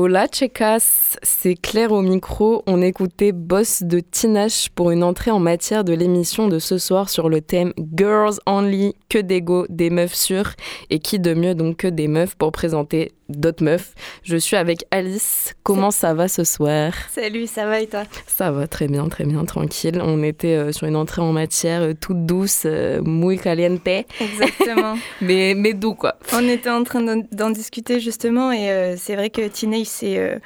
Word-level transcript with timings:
Hola 0.00 0.28
chicas, 0.28 0.97
c'est 1.40 1.54
Claire 1.54 1.92
au 1.92 2.02
micro. 2.02 2.64
On 2.66 2.82
écoutait 2.82 3.30
Boss 3.30 3.84
de 3.84 4.00
Tinache 4.00 4.70
pour 4.70 4.90
une 4.90 5.04
entrée 5.04 5.30
en 5.30 5.38
matière 5.38 5.84
de 5.84 5.92
l'émission 5.92 6.48
de 6.48 6.58
ce 6.58 6.78
soir 6.78 7.08
sur 7.08 7.28
le 7.28 7.40
thème 7.40 7.72
Girls 7.96 8.38
Only, 8.44 8.96
que 9.08 9.18
d'ego, 9.18 9.64
des 9.68 9.88
meufs 9.88 10.14
sûres. 10.14 10.54
Et 10.90 10.98
qui 10.98 11.20
de 11.20 11.34
mieux 11.34 11.54
donc 11.54 11.76
que 11.76 11.86
des 11.86 12.08
meufs 12.08 12.34
pour 12.34 12.50
présenter 12.50 13.12
d'autres 13.28 13.62
meufs. 13.62 13.94
Je 14.24 14.36
suis 14.36 14.56
avec 14.56 14.84
Alice. 14.90 15.54
Comment 15.62 15.92
ça 15.92 16.12
va 16.12 16.26
ce 16.26 16.42
soir? 16.42 16.92
Salut, 17.10 17.46
ça 17.46 17.66
va 17.66 17.80
et 17.80 17.86
toi? 17.86 18.02
Ça 18.26 18.50
va 18.50 18.66
très 18.66 18.88
bien, 18.88 19.08
très 19.08 19.24
bien, 19.24 19.44
tranquille. 19.44 20.00
On 20.02 20.24
était 20.24 20.56
euh, 20.56 20.72
sur 20.72 20.88
une 20.88 20.96
entrée 20.96 21.22
en 21.22 21.32
matière 21.32 21.82
euh, 21.82 21.92
toute 21.94 22.26
douce, 22.26 22.62
euh, 22.64 23.00
muy 23.02 23.38
caliente. 23.38 23.86
Exactement. 23.86 24.96
mais, 25.20 25.54
mais 25.56 25.74
doux 25.74 25.94
quoi. 25.94 26.16
On 26.32 26.48
était 26.48 26.70
en 26.70 26.82
train 26.82 27.02
d'en 27.30 27.50
discuter 27.50 28.00
justement 28.00 28.50
et 28.50 28.96
c'est 28.96 29.14
vrai 29.14 29.30
que 29.30 29.46
Teenage 29.46 29.86
c'est 29.86 30.40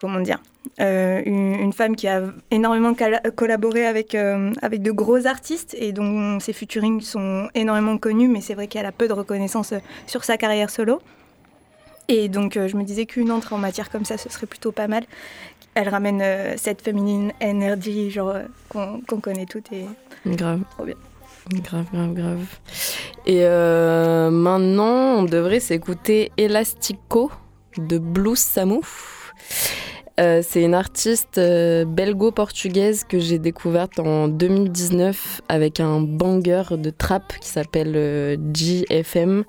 comment 0.00 0.20
dire 0.20 0.40
une, 0.78 1.72
femme 1.72 1.96
qui 1.96 2.08
a 2.08 2.22
énormément 2.50 2.94
collaboré 3.34 3.86
avec, 3.86 4.14
avec 4.14 4.82
de 4.82 4.90
gros 4.90 5.26
artistes 5.26 5.76
et 5.78 5.92
dont 5.92 6.40
ses 6.40 6.52
featuring 6.52 7.00
sont 7.00 7.48
énormément 7.54 7.98
connus, 7.98 8.28
mais 8.28 8.40
c'est 8.40 8.54
vrai 8.54 8.66
qu'elle 8.66 8.86
a 8.86 8.92
peu 8.92 9.08
de 9.08 9.12
reconnaissance 9.12 9.74
sur 10.06 10.24
sa 10.24 10.36
carrière 10.36 10.70
solo. 10.70 11.00
Et 12.08 12.28
donc 12.28 12.54
je 12.54 12.76
me 12.76 12.82
disais 12.84 13.06
qu'une 13.06 13.30
entrée 13.30 13.54
en 13.54 13.58
matière 13.58 13.90
comme 13.90 14.04
ça, 14.04 14.18
ce 14.18 14.28
serait 14.28 14.46
plutôt 14.46 14.72
pas 14.72 14.88
mal. 14.88 15.04
Elle 15.74 15.88
ramène 15.88 16.22
cette 16.56 16.82
féminine 16.82 17.32
énergie 17.40 18.10
genre 18.10 18.34
qu'on 18.68 19.20
connaît 19.20 19.46
toutes 19.46 19.72
et 19.72 19.86
grave. 20.26 20.60
Trop 20.70 20.84
bien. 20.84 20.96
Grave, 21.50 21.86
grave, 21.92 22.14
grave. 22.14 22.46
Et 23.26 23.40
euh, 23.42 24.30
maintenant, 24.30 25.16
on 25.18 25.22
devrait 25.24 25.60
s'écouter 25.60 26.30
Elastico 26.36 27.30
de 27.76 27.98
Blues 27.98 28.40
Samu. 28.40 28.80
Euh, 30.22 30.40
c'est 30.40 30.62
une 30.62 30.74
artiste 30.74 31.38
euh, 31.38 31.84
belgo-portugaise 31.84 33.02
que 33.02 33.18
j'ai 33.18 33.40
découverte 33.40 33.98
en 33.98 34.28
2019 34.28 35.40
avec 35.48 35.80
un 35.80 36.00
banger 36.00 36.62
de 36.76 36.90
trap 36.90 37.32
qui 37.40 37.48
s'appelle 37.48 37.94
euh, 37.96 38.36
GFM, 38.52 39.42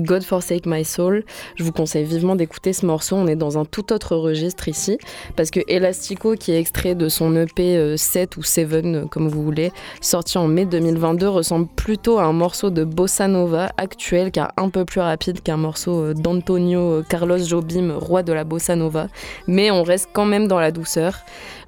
God 0.00 0.24
Forsake 0.24 0.66
My 0.66 0.84
Soul. 0.84 1.24
Je 1.54 1.62
vous 1.62 1.70
conseille 1.70 2.04
vivement 2.04 2.34
d'écouter 2.34 2.72
ce 2.72 2.84
morceau. 2.84 3.14
On 3.14 3.28
est 3.28 3.36
dans 3.36 3.58
un 3.58 3.64
tout 3.64 3.92
autre 3.92 4.16
registre 4.16 4.66
ici 4.66 4.98
parce 5.36 5.52
que 5.52 5.60
Elastico, 5.68 6.34
qui 6.34 6.50
est 6.50 6.58
extrait 6.58 6.96
de 6.96 7.08
son 7.08 7.36
EP 7.36 7.96
7 7.96 8.36
ou 8.38 8.42
7, 8.42 9.08
comme 9.10 9.28
vous 9.28 9.42
voulez, 9.42 9.70
sorti 10.00 10.36
en 10.36 10.48
mai 10.48 10.64
2022, 10.64 11.28
ressemble 11.28 11.68
plutôt 11.76 12.18
à 12.18 12.24
un 12.24 12.32
morceau 12.32 12.70
de 12.70 12.82
bossa 12.82 13.28
nova 13.28 13.70
actuel 13.76 14.32
car 14.32 14.52
un 14.56 14.68
peu 14.70 14.84
plus 14.84 15.00
rapide 15.00 15.42
qu'un 15.42 15.56
morceau 15.56 16.12
d'Antonio 16.12 17.04
Carlos 17.08 17.38
Jobim, 17.38 17.92
roi 17.96 18.24
de 18.24 18.32
la 18.32 18.42
bossa 18.42 18.74
nova. 18.74 19.06
Mais 19.46 19.70
on 19.70 19.84
reste 19.84 20.07
quand 20.12 20.24
même 20.24 20.48
dans 20.48 20.60
la 20.60 20.72
douceur. 20.72 21.20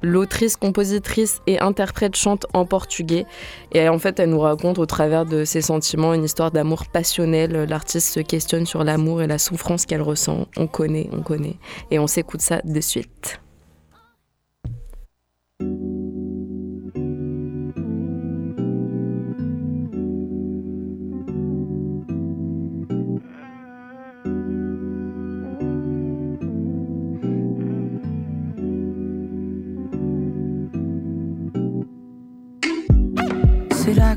L'autrice, 0.03 0.57
compositrice 0.57 1.41
et 1.47 1.61
interprète 1.61 2.17
chante 2.17 2.47
en 2.55 2.65
portugais. 2.65 3.27
Et 3.73 3.89
en 3.89 3.99
fait, 3.99 4.19
elle 4.19 4.31
nous 4.31 4.41
raconte 4.41 4.79
au 4.79 4.87
travers 4.87 5.27
de 5.27 5.45
ses 5.45 5.61
sentiments 5.61 6.15
une 6.15 6.25
histoire 6.25 6.51
d'amour 6.51 6.87
passionnel. 6.87 7.67
L'artiste 7.69 8.13
se 8.13 8.21
questionne 8.21 8.67
sur 8.67 8.85
l'amour 8.85 9.23
et 9.23 9.27
la 9.27 9.39
souffrance 9.39 9.87
qu'elle 9.87 10.03
ressent. 10.03 10.47
On 10.57 10.67
connaît, 10.67 11.09
on 11.13 11.23
connaît. 11.23 11.57
Et 11.91 11.99
on 11.99 12.07
s'écoute 12.07 12.41
ça 12.41 12.61
de 12.65 12.81
suite. 12.81 13.41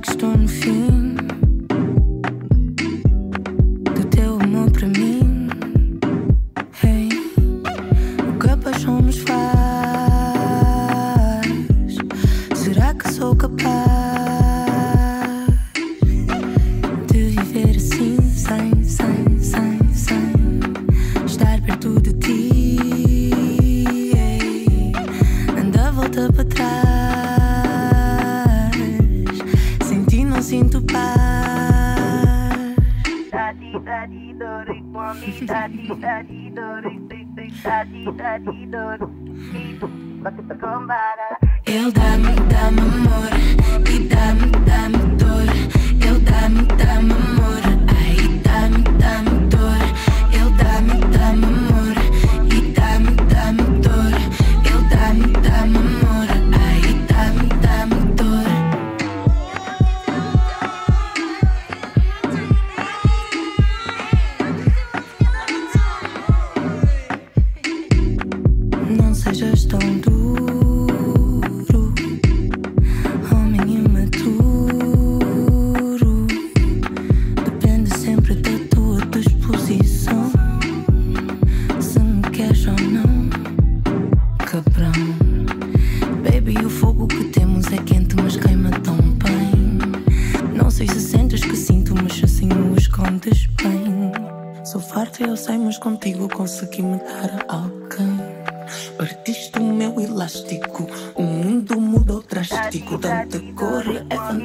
don't 0.03 0.47
feel. 0.47 1.02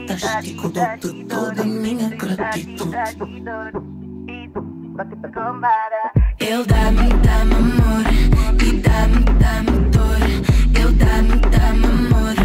Fantástico, 0.06 0.68
dou-te 0.68 1.24
toda 1.24 1.62
a 1.62 1.64
minha 1.64 2.08
gratidão. 2.10 2.92
Ele 6.40 6.64
dá-me, 6.64 7.08
dá-me 7.24 7.54
amor 7.54 8.04
e 8.60 8.72
dá-me, 8.80 9.24
dá-me 9.38 9.90
dor. 9.90 10.22
Ele 10.74 10.92
dá-me, 10.92 11.36
dá-me 11.50 11.86
amor, 11.86 12.37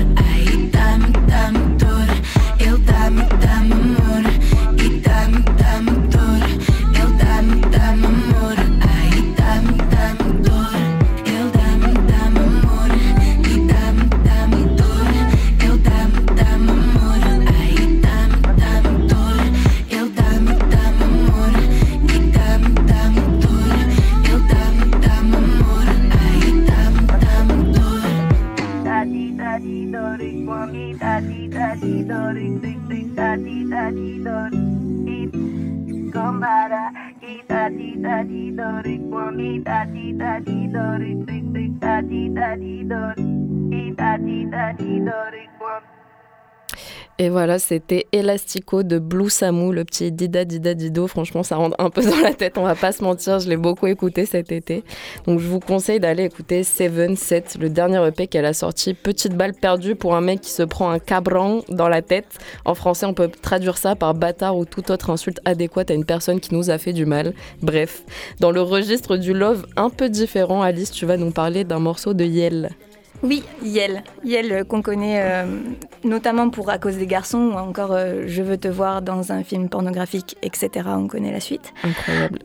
mi 39.37 39.59
da 39.59 39.85
di 39.93 40.13
da 40.21 40.39
di 40.45 40.67
do 40.73 40.85
ri 41.01 41.13
ri 41.27 41.39
ri 41.55 41.67
da 41.81 42.01
di 42.09 42.21
da 42.37 42.49
di 42.61 42.75
do 42.91 43.01
di 43.71 43.83
da 43.99 44.11
di 44.25 44.37
da 44.53 44.65
di 44.79 44.91
do 45.07 45.19
ri 45.33 45.45
one 45.59 45.92
Et 47.19 47.29
voilà, 47.29 47.59
c'était 47.59 48.07
Elastico 48.11 48.81
de 48.81 48.97
Blue 48.97 49.29
Samu, 49.29 49.71
le 49.71 49.85
petit 49.85 50.11
Dida 50.11 50.45
Dida 50.45 50.73
Dido. 50.73 51.05
Franchement, 51.05 51.43
ça 51.43 51.57
rentre 51.57 51.75
un 51.77 51.91
peu 51.91 52.01
dans 52.01 52.19
la 52.19 52.33
tête, 52.33 52.57
on 52.57 52.63
va 52.63 52.73
pas 52.73 52.91
se 52.91 53.03
mentir, 53.03 53.39
je 53.39 53.47
l'ai 53.47 53.57
beaucoup 53.57 53.85
écouté 53.85 54.25
cet 54.25 54.51
été. 54.51 54.83
Donc 55.27 55.39
je 55.39 55.47
vous 55.47 55.59
conseille 55.59 55.99
d'aller 55.99 56.23
écouter 56.23 56.63
Seven 56.63 57.15
Set, 57.15 57.57
le 57.59 57.69
dernier 57.69 58.03
EP 58.07 58.25
qu'elle 58.25 58.45
a 58.45 58.53
sorti. 58.53 58.95
Petite 58.95 59.35
balle 59.35 59.53
perdue 59.53 59.95
pour 59.95 60.15
un 60.15 60.21
mec 60.21 60.41
qui 60.41 60.49
se 60.49 60.63
prend 60.63 60.89
un 60.89 60.97
cabran 60.97 61.61
dans 61.69 61.87
la 61.87 62.01
tête. 62.01 62.39
En 62.65 62.73
français, 62.73 63.05
on 63.05 63.13
peut 63.13 63.29
traduire 63.29 63.77
ça 63.77 63.95
par 63.95 64.15
bâtard 64.15 64.57
ou 64.57 64.65
toute 64.65 64.89
autre 64.89 65.11
insulte 65.11 65.39
adéquate 65.45 65.91
à 65.91 65.93
une 65.93 66.05
personne 66.05 66.39
qui 66.39 66.55
nous 66.55 66.71
a 66.71 66.79
fait 66.79 66.93
du 66.93 67.05
mal. 67.05 67.33
Bref, 67.61 68.03
dans 68.39 68.49
le 68.49 68.61
registre 68.61 69.17
du 69.17 69.33
love 69.33 69.67
un 69.75 69.91
peu 69.91 70.09
différent, 70.09 70.63
Alice, 70.63 70.89
tu 70.89 71.05
vas 71.05 71.17
nous 71.17 71.31
parler 71.31 71.63
d'un 71.63 71.79
morceau 71.79 72.15
de 72.15 72.25
Yel. 72.25 72.71
Oui, 73.23 73.41
Yel. 73.63 74.03
Yel 74.25 74.51
euh, 74.51 74.63
qu'on 74.65 74.81
connaît 74.81 75.21
euh, 75.21 75.45
notamment 76.03 76.49
pour 76.49 76.69
À 76.69 76.77
cause 76.77 76.97
des 76.97 77.07
garçons 77.07 77.51
ou 77.53 77.57
encore 77.57 77.93
euh, 77.93 78.25
Je 78.27 78.43
veux 78.43 78.57
te 78.57 78.67
voir 78.67 79.01
dans 79.01 79.31
un 79.31 79.43
film 79.43 79.69
pornographique, 79.69 80.35
etc. 80.41 80.69
On 80.87 81.07
connaît 81.07 81.31
la 81.31 81.39
suite. 81.39 81.73
Incroyable. 81.83 82.39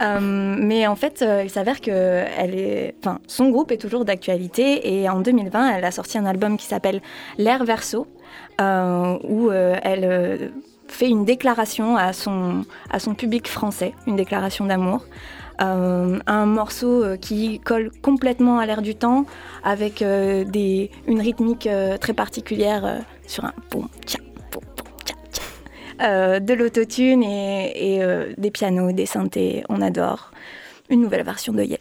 mais 0.63 0.87
en 0.87 0.95
fait, 0.95 1.25
il 1.43 1.51
s'avère 1.51 1.81
que 1.81 1.91
elle 1.91 2.55
est, 2.55 2.95
enfin, 3.01 3.19
son 3.27 3.51
groupe 3.51 3.73
est 3.73 3.77
toujours 3.77 4.05
d'actualité 4.05 5.01
et 5.01 5.09
en 5.09 5.21
2020, 5.21 5.77
elle 5.77 5.85
a 5.85 5.91
sorti 5.91 6.17
un 6.17 6.27
album 6.27 6.57
qui 6.57 6.67
s'appelle 6.67 7.01
L'air 7.39 7.65
verso, 7.65 8.07
où 8.61 9.51
elle 9.51 10.53
fait 10.87 11.09
une 11.09 11.25
déclaration 11.25 11.97
à 11.97 12.13
son, 12.13 12.65
à 12.91 12.99
son 12.99 13.15
public 13.15 13.49
français, 13.49 13.95
une 14.07 14.17
déclaration 14.17 14.65
d'amour. 14.65 15.05
Euh, 15.61 16.19
un 16.27 16.47
morceau 16.47 17.03
euh, 17.03 17.17
qui 17.17 17.59
colle 17.59 17.91
complètement 18.01 18.59
à 18.59 18.67
l'air 18.67 18.81
du 18.81 18.95
temps, 18.95 19.27
avec 19.65 20.03
euh, 20.03 20.45
des, 20.45 20.91
une 21.07 21.21
rythmique 21.21 21.69
très 22.01 22.13
particulière 22.13 23.05
sur 23.27 23.45
un 23.45 23.53
boum, 23.71 23.89
tcha, 24.07 24.19
boum, 24.53 24.63
tcha, 25.05 25.15
tcha. 25.33 26.41
de 26.41 26.55
l'autotune 26.55 27.23
et, 27.25 27.97
et 27.97 28.35
des 28.37 28.51
pianos, 28.51 28.93
des 28.93 29.07
synthés, 29.07 29.65
on 29.69 29.81
adore. 29.83 30.31
Une 30.91 31.03
nouvelle 31.03 31.25
version 31.25 31.53
de 31.53 31.63
Yel. 31.63 31.79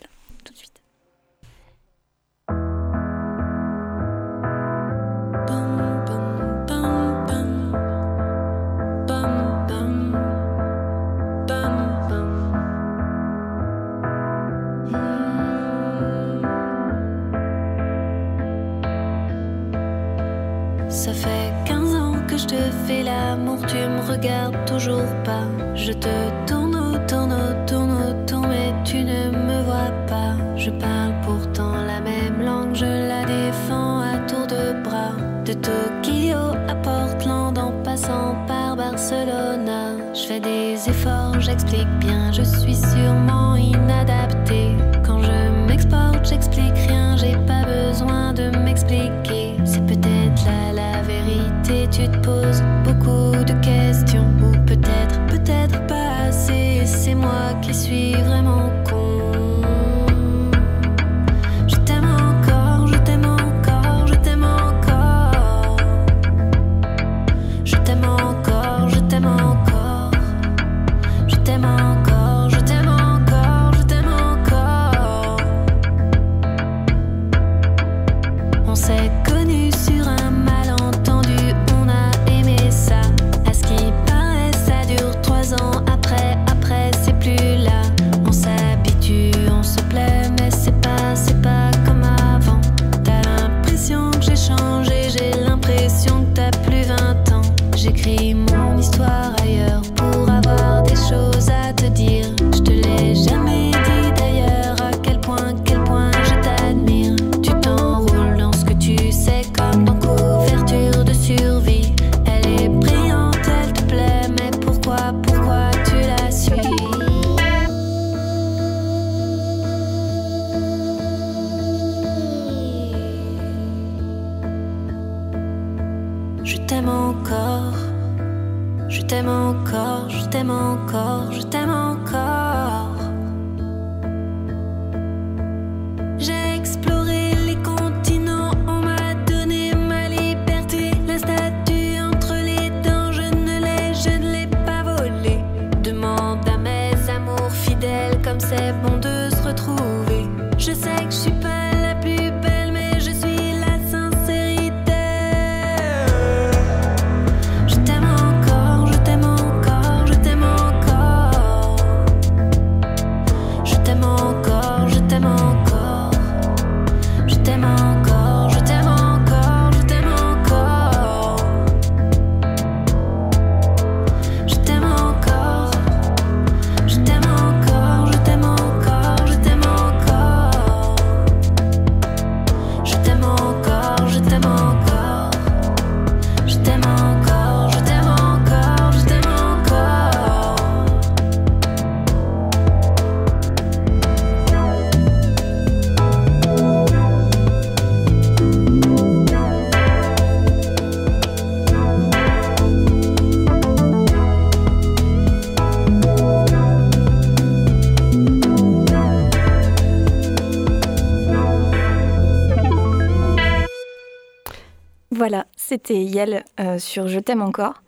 C'était 215.56 216.02
Yel 216.02 216.44
euh, 216.60 216.80
sur 216.80 217.08
Je 217.08 217.20
t'aime 217.20 217.42
encore. 217.42 217.82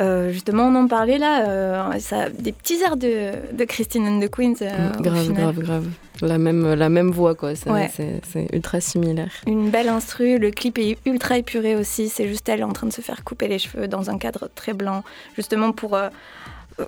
Euh, 0.00 0.30
justement, 0.30 0.64
on 0.68 0.74
en 0.76 0.86
parlait 0.86 1.18
là, 1.18 1.48
euh, 1.48 1.98
ça 1.98 2.28
des 2.30 2.52
petits 2.52 2.80
airs 2.84 2.96
de, 2.96 3.32
de 3.52 3.64
Christine 3.64 4.06
and 4.06 4.20
the 4.20 4.30
Queens. 4.30 4.54
grave, 5.00 5.32
grave, 5.32 5.58
grave. 5.58 5.86
La 6.22 6.38
même, 6.38 6.74
la 6.74 6.88
même 6.88 7.10
voix, 7.10 7.34
quoi. 7.34 7.56
C'est 7.56 7.68
Ouais. 7.70 7.90
c'est- 7.92 8.20
c'est 8.32 8.46
ultra 8.52 8.80
similaire. 8.80 9.32
Une 9.48 9.70
belle 9.70 9.88
instru, 9.88 10.38
le 10.38 10.50
clip 10.52 10.78
est 10.78 10.98
ultra 11.04 11.38
épuré 11.38 11.74
aussi. 11.74 12.08
C'est 12.08 12.28
juste 12.28 12.48
elle 12.48 12.62
en 12.62 12.72
train 12.72 12.86
de 12.86 12.92
se 12.92 13.00
faire 13.00 13.24
couper 13.24 13.48
les 13.48 13.58
cheveux 13.58 13.88
dans 13.88 14.08
un 14.08 14.18
cadre 14.18 14.48
très 14.54 14.72
blanc, 14.72 15.02
justement 15.36 15.72
pour 15.72 15.96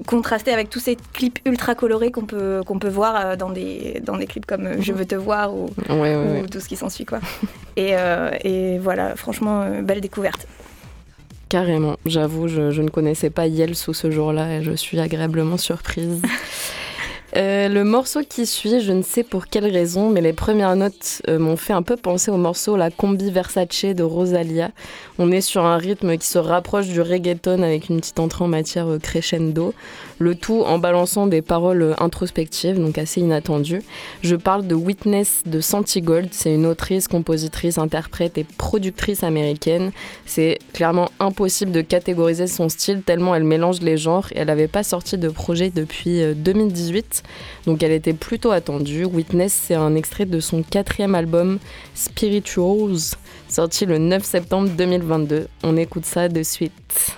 contraster 0.07 0.53
avec 0.53 0.71
tous 0.71 0.81
ces 0.81 0.97
clips 1.13 1.39
ultra 1.47 1.75
colorés 1.75 2.11
qu'on 2.11 2.25
peut, 2.27 2.61
qu'on 2.67 2.79
peut 2.79 2.89
voir 2.89 3.17
euh, 3.17 3.37
dans, 3.37 3.51
des, 3.51 4.01
dans 4.05 4.17
des 4.17 4.27
clips 4.27 4.47
comme 4.47 4.67
euh, 4.67 4.77
Je 4.81 4.93
veux 4.93 5.05
te 5.07 5.15
voir 5.15 5.55
ou, 5.55 5.67
Ouais, 5.89 5.95
ouais, 6.01 6.15
ou 6.17 6.33
ouais. 6.43 6.47
tout 6.51 6.61
ce 6.61 6.69
qui 6.69 6.77
s'ensuit. 6.77 7.05
quoi. 7.05 7.21
et, 7.77 7.91
euh, 7.97 8.31
et 8.45 8.79
voilà, 8.79 9.17
franchement, 9.17 9.67
belle 9.83 10.01
découverte. 10.01 10.47
Carrément. 11.49 11.97
J'avoue, 12.07 12.47
je, 12.47 12.71
je 12.71 12.81
ne 12.83 12.89
connaissais 12.91 13.31
pas 13.31 13.47
Yel 13.49 13.75
sous 13.75 13.93
ce 13.95 14.11
jour-là 14.11 14.59
et 14.59 14.63
je 14.63 14.73
suis 14.73 15.01
agréablement 15.01 15.57
surprise. 15.57 16.23
Euh, 17.37 17.69
le 17.69 17.85
morceau 17.85 18.23
qui 18.29 18.45
suit, 18.45 18.81
je 18.81 18.91
ne 18.93 19.03
sais 19.03 19.23
pour 19.23 19.47
quelle 19.47 19.67
raison, 19.67 20.11
mais 20.11 20.21
les 20.21 20.33
premières 20.33 20.75
notes 20.75 21.23
euh, 21.29 21.39
m'ont 21.39 21.57
fait 21.57 21.73
un 21.73 21.83
peu 21.83 21.97
penser 21.97 22.31
au 22.31 22.37
morceau 22.37 22.77
La 22.77 22.91
Combi 22.91 23.31
Versace 23.31 23.85
de 23.85 24.03
Rosalia. 24.03 24.71
On 25.19 25.31
est 25.31 25.41
sur 25.41 25.65
un 25.65 25.77
rythme 25.77 26.17
qui 26.17 26.27
se 26.27 26.39
rapproche 26.39 26.89
du 26.89 27.01
reggaeton 27.01 27.63
avec 27.63 27.89
une 27.89 28.01
petite 28.01 28.19
entrée 28.19 28.45
en 28.45 28.49
matière 28.49 28.89
euh, 28.89 28.99
crescendo, 28.99 29.75
le 30.21 30.35
tout 30.35 30.63
en 30.63 30.79
balançant 30.79 31.27
des 31.27 31.43
paroles 31.43 31.83
euh, 31.83 31.95
introspectives, 31.99 32.79
donc 32.79 32.99
assez 32.99 33.21
inattendues. 33.21 33.83
Je 34.23 34.37
parle 34.37 34.67
de 34.67 34.75
Witness 34.75 35.43
de 35.47 35.61
Santigold, 35.61 36.29
c'est 36.31 36.55
une 36.55 36.67
autrice, 36.67 37.09
compositrice, 37.09 37.79
interprète 37.79 38.37
et 38.37 38.45
productrice 38.45 39.25
américaine. 39.25 39.93
C'est 40.27 40.59
clairement 40.75 41.11
impossible 41.19 41.73
de 41.73 41.81
catégoriser 41.81 42.47
son 42.47 42.69
style 42.69 43.03
tellement 43.03 43.35
elle 43.35 43.45
mélange 43.45 43.81
les 43.81 43.97
genres 43.97 44.29
et 44.33 44.39
elle 44.41 44.49
n'avait 44.49 44.69
pas 44.69 44.83
sorti 44.83 45.17
de 45.17 45.31
projet 45.31 45.71
depuis 45.71 46.23
euh, 46.23 46.35
2018, 46.35 47.23
donc 47.67 47.83
elle 47.83 47.93
était 47.93 48.13
plutôt 48.13 48.51
attendue. 48.51 49.07
Witness, 49.07 49.53
c'est 49.53 49.75
un 49.75 49.95
extrait 49.97 50.27
de 50.27 50.39
son 50.39 50.63
quatrième 50.63 51.15
album 51.15 51.59
Spirituals, 51.95 53.17
sorti 53.49 53.87
le 53.87 53.97
9 53.97 54.23
septembre 54.23 54.69
2022. 54.77 55.49
On 55.63 55.79
écoute 55.79 56.05
ça 56.05 56.29
de 56.29 56.43
suite. 56.43 57.17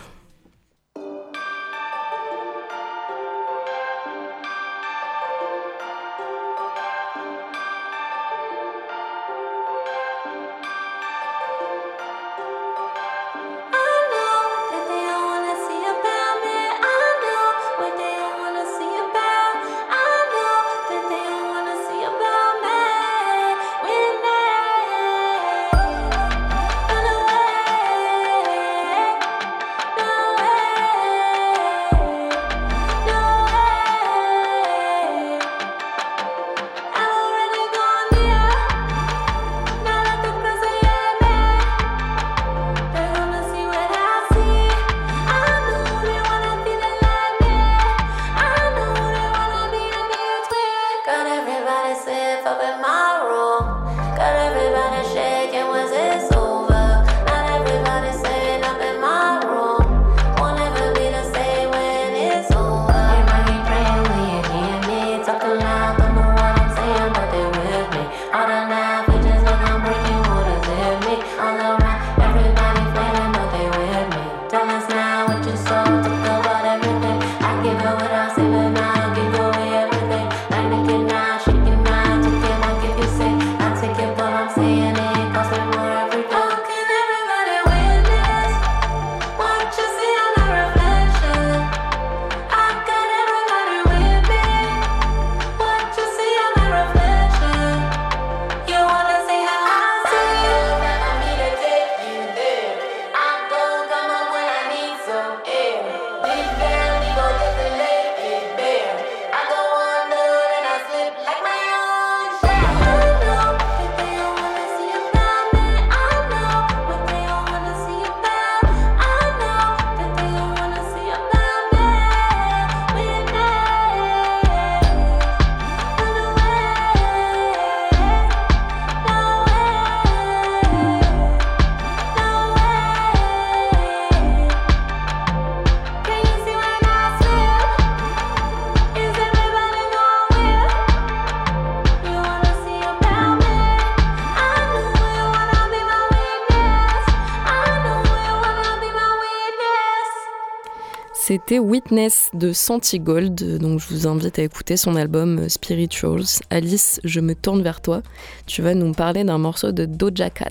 C'était 151.33 151.59
Witness 151.59 152.29
de 152.35 152.53
Santigold, 152.53 153.57
donc 153.57 153.81
je 153.81 153.87
vous 153.89 154.07
invite 154.07 154.39
à 154.39 154.43
écouter 154.43 154.77
son 154.77 154.97
album 154.97 155.39
euh, 155.39 155.49
Spirituals. 155.49 156.27
Alice, 156.51 157.01
je 157.05 157.21
me 157.21 157.35
tourne 157.35 157.63
vers 157.63 157.81
toi. 157.81 158.03
Tu 158.45 158.61
vas 158.61 158.75
nous 158.75 158.93
parler 158.93 159.25
d'un 159.25 159.39
morceau 159.39 159.73
de 159.73 159.87
Doja 159.87 160.29
Cat. 160.29 160.51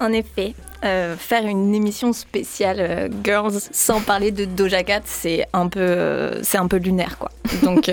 En 0.00 0.12
effet, 0.12 0.54
euh, 0.84 1.14
faire 1.16 1.46
une 1.46 1.72
émission 1.76 2.12
spéciale 2.12 2.78
euh, 2.80 3.08
Girls 3.22 3.60
sans 3.70 4.00
parler 4.00 4.32
de 4.32 4.46
Doja 4.46 4.82
Cat, 4.82 5.02
c'est 5.04 5.46
un 5.52 5.68
peu, 5.68 6.32
c'est 6.42 6.58
un 6.58 6.66
peu 6.66 6.78
lunaire, 6.78 7.18
quoi. 7.18 7.30
Donc, 7.62 7.88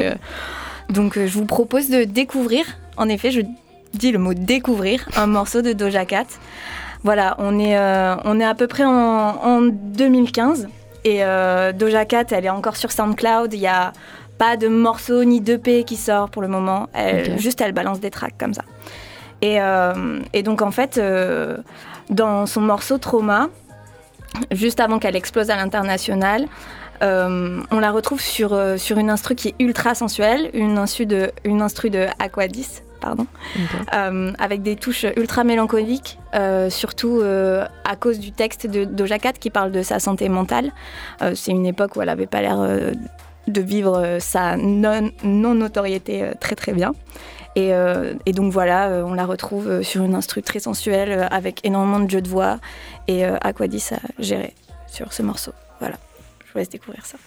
donc 0.89 1.19
je 1.19 1.37
vous 1.37 1.45
propose 1.45 1.91
de 1.91 2.03
découvrir. 2.03 2.65
En 2.97 3.09
effet, 3.09 3.29
je 3.29 3.41
dis 3.93 4.11
le 4.11 4.17
mot 4.17 4.33
découvrir 4.33 5.07
un 5.15 5.27
morceau 5.27 5.61
de 5.61 5.71
Doja 5.71 6.05
Cat. 6.05 6.25
Voilà, 7.03 7.35
on 7.37 7.59
est, 7.59 7.77
on 8.25 8.39
est 8.39 8.45
à 8.45 8.55
peu 8.55 8.65
près 8.65 8.85
en 8.85 9.61
2015 9.61 10.67
et 11.03 11.23
euh, 11.23 11.71
Doja 11.73 12.05
Cat, 12.05 12.25
elle 12.31 12.45
est 12.45 12.49
encore 12.49 12.77
sur 12.77 12.91
SoundCloud. 12.91 13.53
Il 13.53 13.59
y 13.59 13.67
a 13.67 13.93
pas 14.37 14.57
de 14.57 14.67
morceau 14.67 15.23
ni 15.23 15.41
d'EP 15.41 15.83
qui 15.85 15.95
sort 15.95 16.29
pour 16.29 16.41
le 16.41 16.47
moment. 16.47 16.89
Elle. 16.93 17.39
Juste, 17.39 17.61
elle 17.61 17.73
balance 17.73 17.99
des 17.99 18.11
tracks 18.11 18.37
comme 18.37 18.53
ça. 18.53 18.63
Et, 19.41 19.61
euh, 19.61 20.19
et 20.31 20.43
donc, 20.43 20.61
en 20.61 20.71
fait, 20.71 20.97
euh, 20.97 21.57
dans 22.09 22.45
son 22.45 22.61
morceau 22.61 22.97
Trauma, 22.97 23.49
juste 24.51 24.79
avant 24.79 24.99
qu'elle 24.99 25.15
explose 25.15 25.49
à 25.49 25.55
l'international, 25.55 26.47
on 27.01 27.79
la 27.81 27.91
retrouve 27.91 28.21
sur, 28.21 28.57
sur 28.77 28.97
une 28.97 29.09
instru 29.09 29.35
qui 29.35 29.49
est 29.49 29.55
ultra 29.59 29.93
sensuelle, 29.93 30.49
une 30.53 30.77
instru 30.77 31.05
de, 31.05 31.33
une 31.43 31.61
instru 31.61 31.89
de 31.89 32.07
Aquadis, 32.17 32.81
euh, 33.93 34.31
avec 34.39 34.61
des 34.61 34.75
touches 34.75 35.05
ultra 35.15 35.43
mélancoliques, 35.43 36.17
euh, 36.35 36.69
surtout 36.69 37.19
euh, 37.21 37.65
à 37.85 37.95
cause 37.95 38.19
du 38.19 38.31
texte 38.31 38.67
de 38.67 38.85
Doja 38.85 39.19
Cat 39.19 39.33
qui 39.33 39.49
parle 39.49 39.71
de 39.71 39.81
sa 39.81 39.99
santé 39.99 40.29
mentale. 40.29 40.71
C'est 41.35 41.51
une 41.51 41.65
époque 41.65 41.95
où 41.95 42.01
elle 42.01 42.07
n'avait 42.07 42.27
pas 42.27 42.41
l'air 42.41 42.57
de 43.47 43.61
vivre 43.61 44.17
sa 44.19 44.57
non-notoriété 44.57 46.31
très 46.39 46.55
très 46.55 46.73
bien. 46.73 46.93
Et, 47.55 47.71
donc 48.33 48.51
voilà, 48.51 49.03
on 49.05 49.13
la 49.13 49.25
retrouve 49.25 49.81
sur 49.83 50.03
une 50.03 50.15
instru 50.15 50.41
très 50.41 50.59
sensuelle, 50.59 51.27
avec 51.31 51.65
énormément 51.65 51.99
de 51.99 52.09
jeux 52.09 52.21
de 52.21 52.29
voix. 52.29 52.59
Et 53.07 53.23
Aquadis 53.25 53.91
a 53.93 53.99
géré 54.19 54.53
sur 54.87 55.13
ce 55.13 55.21
morceau. 55.21 55.53
Voilà, 55.79 55.95
je 56.45 56.53
vous 56.53 56.59
laisse 56.59 56.69
découvrir 56.69 57.05
ça. 57.05 57.17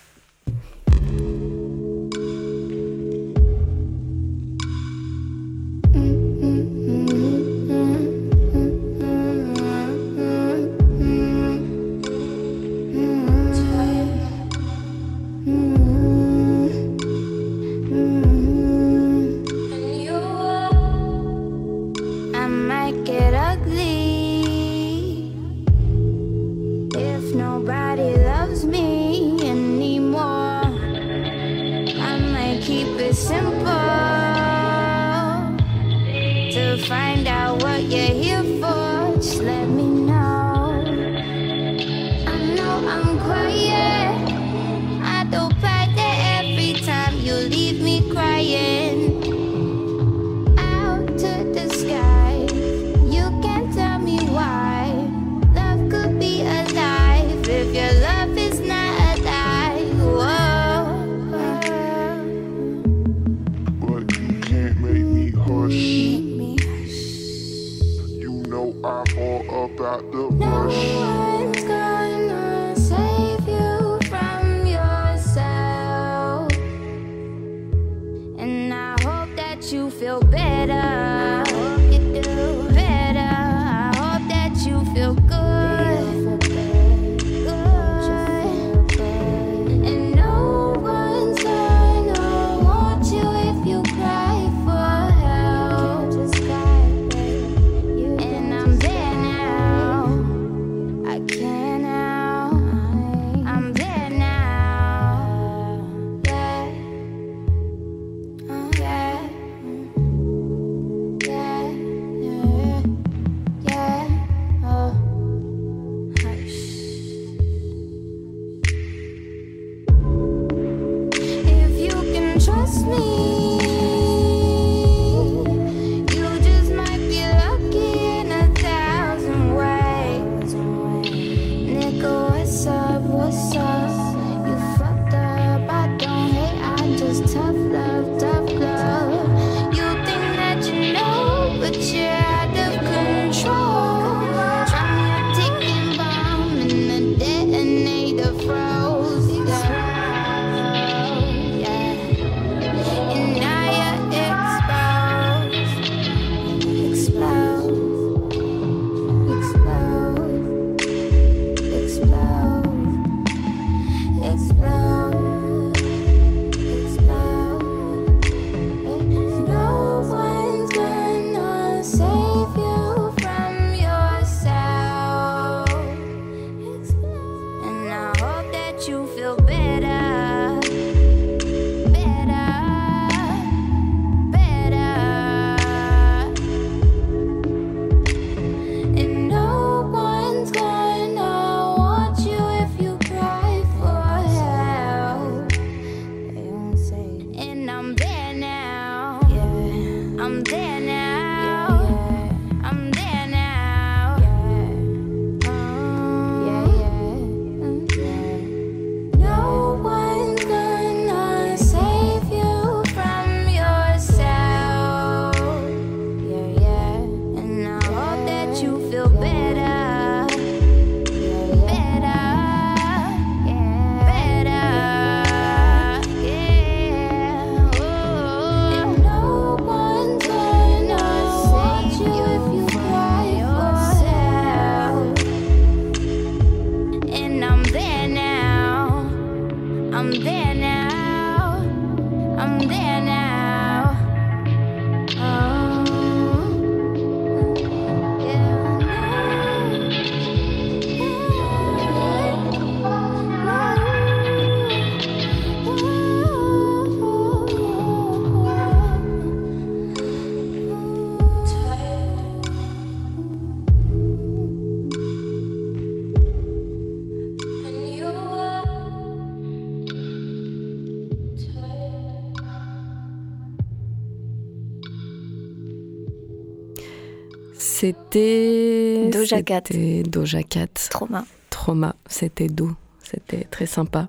C'était. 278.11 279.11
Doja 279.11 280.43
Cat. 280.43 280.69
Trauma. 280.91 281.25
Trauma, 281.51 281.97
c'était 282.09 282.47
doux. 282.49 282.75
C'était 283.03 283.45
très 283.45 283.67
sympa. 283.67 284.09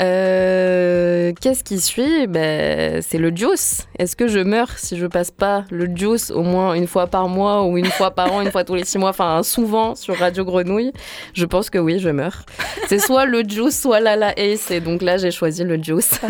Euh, 0.00 1.32
qu'est-ce 1.40 1.62
qui 1.64 1.80
suit? 1.80 2.26
Ben, 2.26 3.02
C'est 3.02 3.18
le 3.18 3.34
juice. 3.34 3.86
Est-ce 3.98 4.16
que 4.16 4.26
je 4.26 4.38
meurs 4.38 4.78
si 4.78 4.96
je 4.96 5.06
passe 5.06 5.30
pas 5.30 5.64
le 5.70 5.86
juice 5.94 6.30
au 6.30 6.42
moins 6.42 6.74
une 6.74 6.86
fois 6.86 7.06
par 7.06 7.28
mois 7.28 7.64
ou 7.64 7.76
une 7.76 7.86
fois 7.86 8.10
par 8.10 8.32
an, 8.32 8.40
une 8.40 8.50
fois 8.50 8.64
tous 8.64 8.74
les 8.74 8.84
six 8.84 8.98
mois, 8.98 9.10
enfin 9.10 9.42
souvent 9.42 9.94
sur 9.94 10.16
Radio 10.16 10.44
Grenouille 10.44 10.92
Je 11.34 11.44
pense 11.44 11.68
que 11.70 11.78
oui, 11.78 11.98
je 11.98 12.08
meurs. 12.08 12.44
C'est 12.88 12.98
soit 12.98 13.26
le 13.26 13.42
juice, 13.42 13.80
soit 13.80 14.00
la 14.00 14.16
la 14.16 14.32
ace. 14.38 14.70
Et 14.70 14.80
donc 14.80 15.02
là, 15.02 15.18
j'ai 15.18 15.30
choisi 15.30 15.64
le 15.64 15.82
juice. 15.82 16.20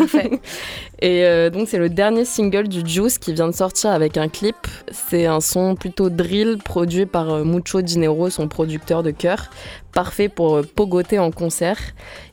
Et 1.03 1.25
euh, 1.25 1.49
donc, 1.49 1.67
c'est 1.67 1.79
le 1.79 1.89
dernier 1.89 2.23
single 2.23 2.69
du 2.69 2.81
juice 2.87 3.17
qui 3.17 3.33
vient 3.33 3.49
de 3.49 3.53
sortir 3.53 3.91
avec 3.91 4.15
un 4.15 4.29
clip. 4.29 4.55
C'est 4.89 5.25
un 5.25 5.41
son 5.41 5.75
plutôt 5.75 6.09
drill 6.09 6.59
produit 6.63 7.05
par 7.05 7.29
euh, 7.29 7.43
Mucho 7.43 7.81
Dinero, 7.81 8.29
son 8.29 8.47
producteur 8.47 9.03
de 9.03 9.11
cœur. 9.11 9.49
Parfait 9.93 10.27
pour 10.27 10.55
euh, 10.55 10.63
pogoter 10.63 11.19
en 11.19 11.29
concert. 11.31 11.77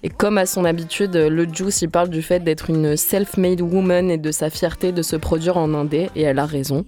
Et 0.02 0.08
comme 0.08 0.38
à 0.38 0.46
son 0.46 0.64
habitude, 0.64 1.14
euh, 1.14 1.28
le 1.28 1.46
Juice 1.52 1.82
il 1.82 1.90
parle 1.90 2.08
du 2.08 2.22
fait 2.22 2.40
d'être 2.40 2.70
une 2.70 2.96
self-made 2.96 3.60
woman 3.60 4.10
et 4.10 4.16
de 4.18 4.30
sa 4.30 4.48
fierté 4.48 4.92
de 4.92 5.02
se 5.02 5.16
produire 5.16 5.58
en 5.58 5.74
indé. 5.74 6.08
Et 6.16 6.22
elle 6.22 6.38
a 6.38 6.46
raison. 6.46 6.86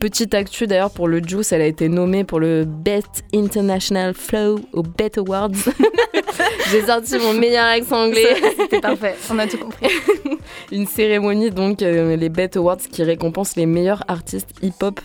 Petite 0.00 0.34
actu 0.34 0.66
d'ailleurs 0.66 0.90
pour 0.90 1.08
le 1.08 1.22
Juice, 1.22 1.52
elle 1.52 1.62
a 1.62 1.66
été 1.66 1.88
nommée 1.88 2.24
pour 2.24 2.40
le 2.40 2.64
Best 2.64 3.24
International 3.34 4.12
Flow 4.14 4.60
au 4.72 4.82
Bet 4.82 5.18
Awards. 5.18 5.50
J'ai 6.70 6.86
sorti 6.86 7.18
mon 7.18 7.32
meilleur 7.34 7.66
accent 7.66 8.04
anglais. 8.06 8.36
C'était 8.58 8.80
parfait. 8.80 9.14
On 9.30 9.38
a 9.38 9.46
tout 9.46 9.58
compris. 9.58 9.86
Une 10.72 10.86
cérémonie, 10.86 11.50
donc, 11.50 11.82
euh, 11.82 12.16
les 12.16 12.28
Bet 12.28 12.56
Awards, 12.56 12.78
qui 12.78 13.02
récompense 13.02 13.56
les 13.56 13.66
meilleurs 13.66 14.02
artistes 14.08 14.50
hip-hop 14.62 15.00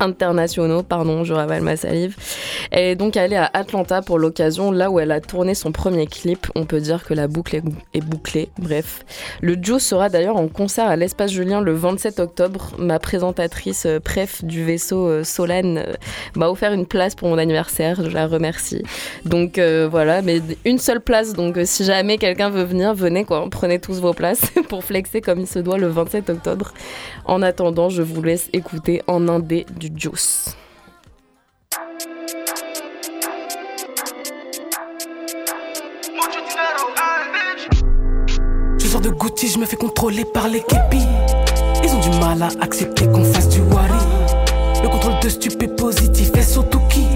internationaux, 0.00 0.82
pardon, 0.82 1.24
je 1.24 1.32
ravale 1.32 1.62
ma 1.62 1.76
salive. 1.76 2.16
Elle 2.70 2.84
est 2.84 2.96
donc 2.96 3.16
allée 3.16 3.36
à 3.36 3.50
Atlanta 3.52 4.02
pour 4.02 4.18
l'occasion, 4.18 4.70
là 4.72 4.90
où 4.90 5.00
elle 5.00 5.12
a 5.12 5.20
tourné 5.20 5.54
son 5.54 5.72
premier 5.72 6.06
clip. 6.06 6.46
On 6.54 6.64
peut 6.64 6.80
dire 6.80 7.04
que 7.04 7.14
la 7.14 7.28
boucle 7.28 7.60
est, 7.94 8.00
bouclée, 8.00 8.50
bref. 8.58 9.04
Le 9.40 9.54
Juice 9.54 9.86
sera 9.86 10.08
d'ailleurs 10.08 10.36
en 10.36 10.48
concert 10.48 10.86
à 10.86 10.96
l'Espace 10.96 11.30
Julien 11.30 11.60
le 11.60 11.72
27 11.72 12.20
octobre. 12.20 12.72
Ma 12.78 12.98
présentatrice 12.98 13.86
euh, 13.86 14.00
préf 14.00 14.44
du 14.44 14.64
vaisseau 14.64 15.06
euh, 15.08 15.24
Solane 15.24 15.78
euh, 15.78 15.92
m'a 16.36 16.48
offert 16.48 16.72
une 16.72 16.86
place 16.86 17.14
pour 17.14 17.28
mon 17.28 17.38
anniversaire, 17.38 18.02
je 18.02 18.10
la 18.10 18.26
remercie. 18.26 18.82
Donc 19.24 19.58
euh, 19.58 19.88
voilà, 19.90 20.22
mais 20.22 20.40
une 20.64 20.78
seule 20.78 21.00
place, 21.00 21.32
donc 21.32 21.58
si 21.64 21.84
jamais 21.84 22.18
quelqu'un 22.18 22.50
veut 22.50 22.64
venir, 22.64 22.94
venez 22.94 23.24
quoi, 23.24 23.46
prenez 23.50 23.78
tous 23.78 24.00
vos 24.00 24.12
places 24.12 24.42
pour 24.68 24.84
flexer 24.84 25.20
comme 25.20 25.40
il 25.40 25.46
se 25.46 25.58
doit 25.58 25.78
le 25.78 25.88
27 25.88 26.30
octobre. 26.30 26.72
En 27.24 27.42
attendant, 27.42 27.88
je 27.88 28.02
vous 28.02 28.22
laisse 28.22 28.48
écouter 28.52 29.02
en 29.06 29.28
indé 29.28 29.66
du 29.76 29.90
Juice. 29.96 30.54
Je 38.78 38.86
sors 38.86 39.00
de 39.00 39.10
Gucci, 39.10 39.48
je 39.48 39.58
me 39.58 39.66
fais 39.66 39.76
contrôler 39.76 40.24
par 40.24 40.48
les 40.48 40.60
képis. 40.60 41.06
Ils 41.84 41.90
ont 41.90 42.00
du 42.00 42.10
mal 42.20 42.42
à 42.42 42.48
accepter 42.62 43.06
qu'on 43.06 43.24
fasse 43.24 43.48
du 43.48 43.60
wari. 43.60 43.92
Le 44.82 44.88
contrôle 44.88 45.18
de 45.20 45.28
stupé 45.28 45.68
positif 45.68 46.30
est 46.34 46.42
surtout 46.42 46.80
qui? 46.88 47.06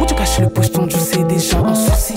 Où 0.00 0.06
tu 0.06 0.14
caches 0.14 0.40
le 0.40 0.48
pocheton, 0.48 0.88
je 0.88 0.96
sais 0.96 1.24
déjà 1.24 1.60
en 1.60 1.74
sourcil. 1.74 2.16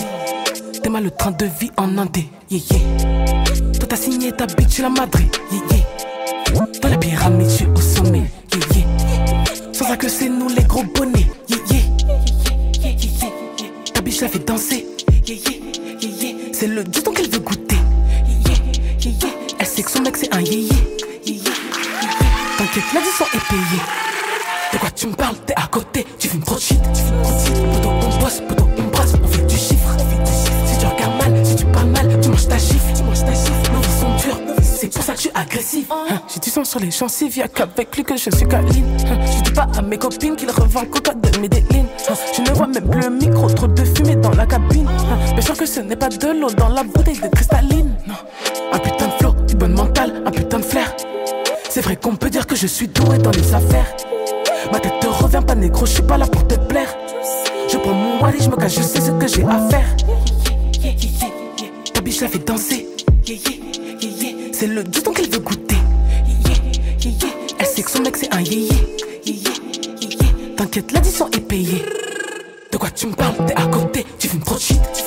T'es 0.82 0.90
mal 0.90 1.04
le 1.04 1.12
train 1.12 1.32
de 1.32 1.46
vie 1.46 1.72
en 1.78 1.98
indé, 1.98 2.30
yeah 2.50 2.60
yeah. 2.72 3.44
Toi 3.80 3.88
t'as 3.88 3.96
signé 3.96 4.32
ta 4.32 4.48
bitch, 4.48 4.80
la 4.80 4.90
madré, 4.90 5.30
yeah 5.52 5.60
yeah. 5.72 5.86
Dans 6.82 6.90
la 6.90 6.98
pyramide, 6.98 7.50
je 7.50 7.56
suis 7.56 7.66
au 7.68 7.80
que 10.02 10.10
c'est 10.10 10.30
nous 10.30 10.50
les 10.50 10.64
gros 10.64 10.84
bonnets. 10.84 11.28
Ta 13.94 14.02
bitch 14.02 14.22
la 14.22 14.30
fait 14.30 14.40
danser. 14.40 14.88
C'est 16.54 16.66
le 16.66 16.84
temps 16.84 17.12
qu'elle 17.12 17.30
veut 17.30 17.38
goûter. 17.38 17.76
Elle 19.60 19.66
sait 19.68 19.84
que 19.84 19.92
son 19.92 20.02
mec 20.02 20.18
c'est 20.18 20.34
un 20.34 20.42
yeah. 20.42 20.74
T'inquiète, 22.58 22.84
l'addition 22.96 23.26
est 23.32 23.48
payée. 23.48 23.82
De 24.74 24.78
quoi 24.80 24.90
tu 24.90 25.06
me 25.06 25.14
parles 25.14 25.36
T'es 25.46 25.54
à 25.56 25.68
côté, 25.68 26.08
tu 26.18 26.30
fumes 26.30 26.42
trop 26.42 26.56
de. 26.56 26.62
Tu 26.62 26.66
fumes 26.66 27.22
trop 27.22 27.30
de 27.80 28.51
on 28.51 28.51
pour 34.94 35.04
ça 35.04 35.12
que 35.14 35.18
je 35.18 35.22
suis 35.24 35.32
agressif. 35.34 35.88
Hein, 35.92 36.22
J'ai 36.34 36.40
du 36.40 36.50
sang 36.50 36.64
sur 36.64 36.80
les 36.80 36.92
gencives, 36.92 37.38
y'a 37.38 37.48
qu'avec 37.48 37.96
lui 37.96 38.04
que 38.04 38.18
je 38.18 38.30
suis 38.30 38.48
câline. 38.48 38.98
Hein, 39.08 39.18
Je 39.38 39.44
dis 39.44 39.52
pas 39.52 39.68
à 39.78 39.82
mes 39.82 39.98
copines 39.98 40.36
qu'il 40.36 40.50
revend 40.52 40.86
coca 40.86 41.14
de 41.14 41.40
Medellin. 41.40 41.86
Hein, 42.10 42.14
Je 42.36 42.42
ne 42.42 42.50
vois 42.56 42.68
même 42.68 42.90
plus 42.90 43.02
le 43.02 43.10
micro, 43.10 43.48
trop 43.50 43.68
de 43.68 43.84
fumée 43.84 44.16
dans 44.16 44.32
la 44.32 44.46
cabine. 44.46 44.88
Hein, 44.88 45.18
Mais 45.36 45.42
sûr 45.42 45.56
que 45.58 45.66
ce 45.66 45.80
n'est 45.80 45.96
pas 45.96 46.10
de 46.10 46.28
l'eau 46.40 46.50
dans 46.52 46.70
la 46.70 46.84
bouteille 46.84 47.20
de 47.20 47.28
cristalline. 47.28 47.92
Non. 48.08 48.16
Un 48.74 48.80
putain 48.80 49.08
de 49.08 49.12
flow, 49.20 49.36
une 49.50 49.58
bonne 49.58 49.74
mentale, 49.74 50.24
un 50.26 50.32
putain 50.32 50.60
de 50.60 50.64
flair. 50.64 50.94
C'est 51.70 51.82
vrai 51.82 51.96
qu'on 51.96 52.16
peut 52.16 52.30
dire 52.30 52.46
que 52.48 52.56
je 52.56 52.68
suis 52.68 52.88
doué 52.88 53.18
dans 53.18 53.32
les 53.32 53.54
affaires. 53.54 53.96
Ma 54.72 54.80
tête 54.80 55.00
te 55.00 55.08
revient 55.08 55.42
pas 55.46 55.56
négro, 55.56 55.86
je 55.86 55.92
suis 55.94 56.04
pas 56.04 56.18
là 56.18 56.28
pour 56.28 56.46
te 56.48 56.56
plaire. 56.56 56.94
Je 57.72 57.78
prends 57.78 57.94
mon 57.94 58.22
wally, 58.22 58.42
je 58.42 58.50
me 58.50 58.56
cache, 58.58 58.76
je 58.76 58.82
sais 58.82 59.00
ce 59.02 59.12
que 59.12 59.28
j'ai 59.28 59.44
à 59.44 59.70
faire. 59.70 59.96
Ta 61.94 62.02
biche 62.02 62.22
la 62.22 62.28
fait 62.28 62.40
danser. 62.46 62.88
C'est 64.62 64.67
le 64.67 64.84
temps 64.84 65.12
qu'elle 65.12 65.28
veut 65.28 65.39
goûter. 65.39 65.76
Elle 67.58 67.65
sait 67.65 67.82
que 67.82 67.89
son 67.89 68.04
mec 68.04 68.15
c'est 68.15 68.32
un 68.32 68.41
yeah. 68.41 68.76
T'inquiète, 70.56 70.91
l'addition 70.91 71.28
est 71.32 71.39
payée. 71.39 71.84
De 72.71 72.78
quoi 72.78 72.91
tu 72.91 73.08
me 73.08 73.13
parles? 73.13 73.34
T'es 73.47 73.56
à 73.56 73.65
côté, 73.65 74.06
tu 74.19 74.28
fumes 74.28 74.41
trop 74.41 74.54
de 74.54 74.60
shit. 74.60 74.80
Tu. 74.93 75.02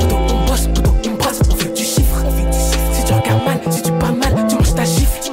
Poto, 0.00 0.16
on 0.16 0.46
bosse, 0.46 0.68
poto, 0.74 0.90
on 1.04 1.14
brasse, 1.16 1.40
on 1.50 1.54
fait 1.56 1.74
du 1.74 1.82
chiffre. 1.82 2.24
Chiffre. 2.50 2.94
Si 2.94 3.04
tu 3.04 3.12
regardes 3.12 3.44
mal, 3.44 3.60
si 3.70 3.82
tu 3.82 3.92
parles 3.92 4.16
mal, 4.16 4.46
tu 4.48 4.54
manges 4.54 4.74
ta. 4.74 4.84
Tu 4.84 5.00
gifle. 5.00 5.32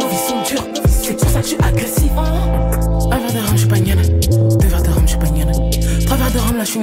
Nos 0.00 0.08
vies 0.08 0.16
sont 0.26 0.42
dures, 0.48 0.64
c'est 0.88 1.14
pour 1.14 1.28
ça 1.28 1.40
que 1.40 1.44
je 1.44 1.48
suis 1.50 1.62
agressif. 1.62 2.10
Un 2.16 3.18
verre 3.18 3.34
de 3.34 3.38
rhum, 3.38 3.52
je 3.52 3.58
suis 3.58 3.68
pas. 3.68 3.76
Deux 3.80 4.66
verres 4.66 4.82
de 4.82 4.88
rhum, 4.88 5.02
je 5.02 5.08
suis 5.08 5.18
pas. 5.18 5.26
Trois 6.06 6.16
verres 6.16 6.32
de 6.32 6.38
rhum, 6.38 6.56
là, 6.56 6.64
je 6.64 6.70
suis 6.70 6.80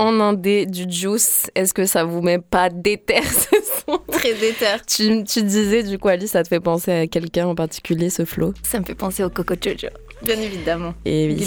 en 0.00 0.18
indé 0.18 0.64
du 0.64 0.90
Juice. 0.90 1.50
Est-ce 1.54 1.74
que 1.74 1.84
ça 1.84 2.04
vous 2.04 2.22
met 2.22 2.38
pas 2.38 2.70
déter 2.70 3.22
ce 3.22 3.56
son 3.86 3.98
Très 4.10 4.32
déter. 4.32 4.66
tu, 4.86 5.22
tu 5.24 5.42
disais 5.42 5.82
du 5.82 5.98
coup 5.98 6.08
Alice, 6.08 6.30
ça 6.30 6.42
te 6.42 6.48
fait 6.48 6.58
penser 6.60 6.90
à 6.90 7.06
quelqu'un 7.06 7.46
en 7.46 7.54
particulier 7.54 8.08
ce 8.08 8.24
flow 8.24 8.54
Ça 8.62 8.80
me 8.80 8.84
fait 8.84 8.94
penser 8.94 9.22
au 9.22 9.30
Coco 9.30 9.54
Jojo. 9.60 9.88
Bien 10.22 10.38
évidemment. 10.40 10.94
Et 11.04 11.28
oui. 11.28 11.46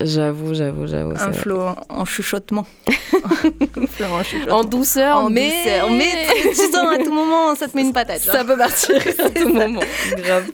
J'avoue, 0.00 0.54
j'avoue, 0.54 0.86
j'avoue. 0.86 1.14
Un 1.18 1.32
flow 1.32 1.60
en, 1.60 1.76
en 1.88 2.04
chuchotement. 2.04 2.66
En 4.08 4.22
chuchotement. 4.22 4.56
En 4.56 4.64
douceur, 4.64 5.16
En 5.18 5.30
mais 5.30 5.48
douceur. 5.50 5.90
Mais 5.90 6.54
sens 6.54 6.92
à 6.92 6.98
tout 6.98 7.12
moment, 7.12 7.54
ça 7.54 7.66
te 7.68 7.76
met 7.76 7.82
une 7.82 7.92
patate. 7.92 8.24
genre. 8.24 8.34
ça 8.34 8.44
peut 8.44 8.56
partir 8.56 8.96
à 9.18 9.30
tout 9.30 9.48
moment. 9.48 9.80
Grave. 10.16 10.50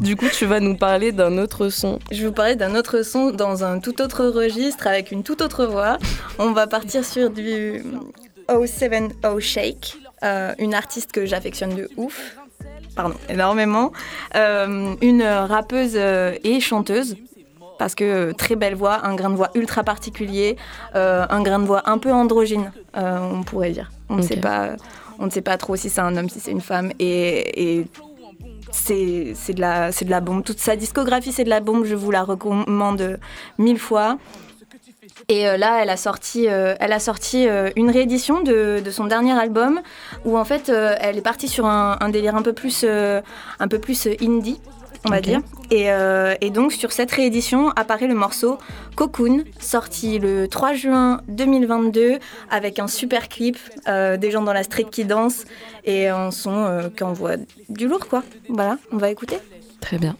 Du 0.00 0.16
coup, 0.16 0.26
tu 0.28 0.46
vas 0.46 0.60
nous 0.60 0.76
parler 0.76 1.12
d'un 1.12 1.38
autre 1.38 1.68
son. 1.68 1.98
Je 2.10 2.20
vais 2.22 2.26
vous 2.28 2.32
parler 2.32 2.56
d'un 2.56 2.74
autre 2.74 3.02
son 3.02 3.30
dans 3.30 3.64
un 3.64 3.80
tout 3.80 4.00
autre 4.00 4.24
registre 4.26 4.86
avec 4.86 5.10
une 5.10 5.22
toute 5.22 5.42
autre 5.42 5.66
voix. 5.66 5.98
On 6.38 6.52
va 6.52 6.66
partir 6.66 7.04
sur 7.04 7.30
du 7.30 7.82
070 8.48 9.40
Shake, 9.40 9.96
euh, 10.22 10.54
une 10.58 10.74
artiste 10.74 11.12
que 11.12 11.26
j'affectionne 11.26 11.74
de 11.74 11.88
ouf. 11.96 12.36
Pardon, 12.96 13.14
énormément. 13.28 13.92
Euh, 14.34 14.94
une 15.00 15.22
rappeuse 15.22 15.92
euh, 15.94 16.34
et 16.42 16.58
chanteuse. 16.58 17.16
Parce 17.78 17.94
que 17.94 18.04
euh, 18.04 18.32
très 18.32 18.56
belle 18.56 18.74
voix, 18.74 19.06
un 19.06 19.14
grain 19.14 19.28
de 19.28 19.36
voix 19.36 19.50
ultra 19.54 19.84
particulier, 19.84 20.56
euh, 20.94 21.26
un 21.28 21.42
grain 21.42 21.58
de 21.58 21.66
voix 21.66 21.82
un 21.84 21.98
peu 21.98 22.10
androgyne, 22.10 22.72
euh, 22.96 23.18
on 23.20 23.42
pourrait 23.42 23.72
dire. 23.72 23.90
On 24.08 24.16
ne 24.16 24.22
sait 24.22 24.38
pas, 24.38 24.70
on 25.18 25.26
ne 25.26 25.30
sait 25.30 25.42
pas 25.42 25.58
trop 25.58 25.76
si 25.76 25.90
c'est 25.90 26.00
un 26.00 26.16
homme, 26.16 26.30
si 26.30 26.40
c'est 26.40 26.52
une 26.52 26.62
femme, 26.62 26.90
et, 26.98 27.78
et 27.80 27.86
c'est 28.70 29.34
c'est 29.34 29.52
de 29.52 29.60
la 29.60 29.92
c'est 29.92 30.06
de 30.06 30.10
la 30.10 30.22
bombe. 30.22 30.42
Toute 30.42 30.58
sa 30.58 30.74
discographie 30.74 31.32
c'est 31.32 31.44
de 31.44 31.50
la 31.50 31.60
bombe. 31.60 31.84
Je 31.84 31.94
vous 31.94 32.10
la 32.10 32.22
recommande 32.22 33.18
mille 33.58 33.78
fois. 33.78 34.16
Et 35.28 35.48
euh, 35.48 35.56
là, 35.56 35.82
elle 35.82 35.90
a 35.90 35.96
sorti, 35.96 36.48
euh, 36.48 36.74
elle 36.80 36.92
a 36.92 37.00
sorti 37.00 37.48
euh, 37.48 37.70
une 37.76 37.90
réédition 37.90 38.42
de, 38.42 38.80
de 38.84 38.90
son 38.90 39.06
dernier 39.06 39.32
album 39.32 39.80
où 40.24 40.38
en 40.38 40.44
fait, 40.44 40.68
elle 40.68 41.18
est 41.18 41.22
partie 41.22 41.48
sur 41.48 41.66
un, 41.66 41.96
un 42.00 42.08
délire 42.08 42.36
un 42.36 42.42
peu 42.42 42.52
plus, 42.52 42.84
un 42.84 43.68
peu 43.68 43.78
plus 43.78 44.08
indie, 44.20 44.60
on 45.06 45.10
va 45.10 45.20
dire. 45.20 45.40
Et, 45.70 45.90
euh, 45.90 46.34
et 46.40 46.50
donc 46.50 46.72
sur 46.72 46.92
cette 46.92 47.10
réédition 47.10 47.70
apparaît 47.70 48.06
le 48.06 48.14
morceau 48.14 48.58
Cocoon, 48.94 49.44
sorti 49.60 50.18
le 50.18 50.48
3 50.48 50.74
juin 50.74 51.20
2022 51.28 52.18
avec 52.50 52.78
un 52.78 52.86
super 52.86 53.28
clip, 53.28 53.58
euh, 53.88 54.16
des 54.16 54.30
gens 54.30 54.42
dans 54.42 54.52
la 54.52 54.62
street 54.62 54.86
qui 54.90 55.04
dansent 55.04 55.44
et 55.84 56.08
un 56.08 56.30
son 56.30 56.54
euh, 56.54 56.88
qui 56.88 57.04
envoie 57.04 57.36
du 57.68 57.88
lourd 57.88 58.06
quoi. 58.08 58.22
Voilà, 58.48 58.78
on 58.92 58.96
va 58.96 59.10
écouter. 59.10 59.38
Très 59.80 59.98
bien. 59.98 60.16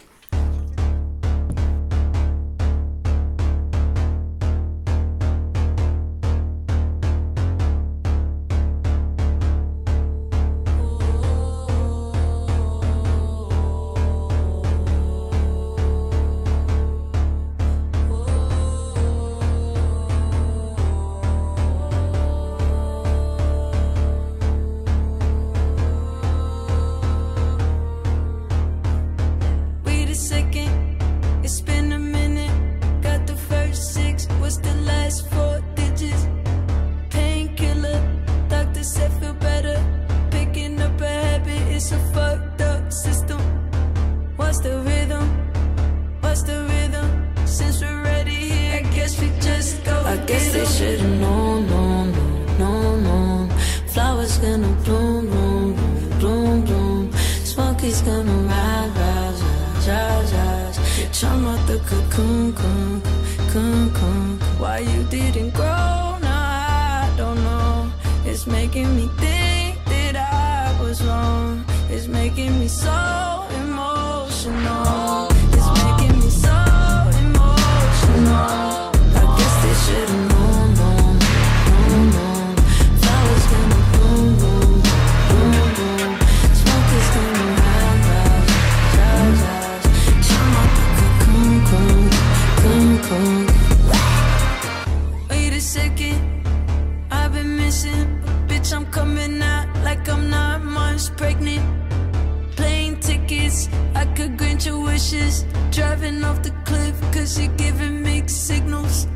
Giving 107.56 108.02
mixed 108.02 108.46
signals. 108.46 109.06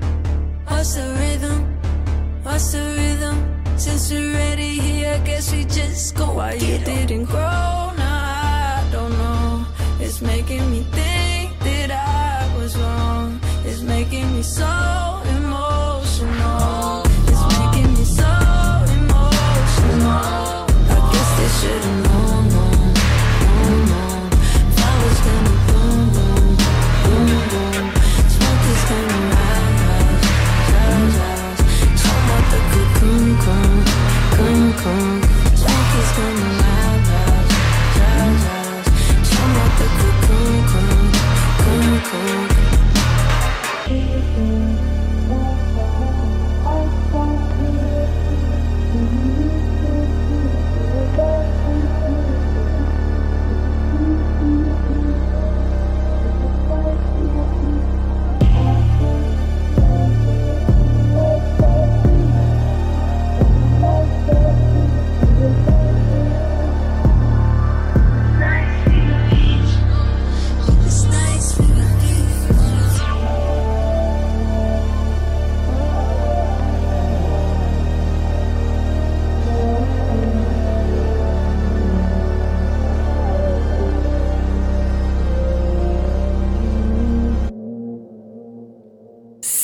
What's 0.67 0.95
the 0.95 1.15
rhythm? 1.21 1.59
What's 2.43 2.73
the 2.73 2.85
rhythm? 2.99 3.37
Since 3.77 4.13
we're 4.13 4.33
ready 4.33 4.79
here, 4.79 5.15
I 5.15 5.19
guess 5.25 5.53
we 5.53 5.65
just 5.65 6.15
go. 6.15 6.35
Why 6.35 6.53
you 6.55 6.79
didn't 6.79 7.25
grow? 7.25 7.93
Now 7.97 8.83
I 8.83 8.89
don't 8.93 9.13
know. 9.13 9.67
It's 10.01 10.21
making 10.21 10.71
me 10.71 10.81
think 10.93 11.59
that 11.61 11.91
I 11.91 12.57
was 12.59 12.77
wrong. 12.77 13.41
It's 13.65 13.83
making 13.83 14.33
me 14.35 14.43
so 14.43 14.67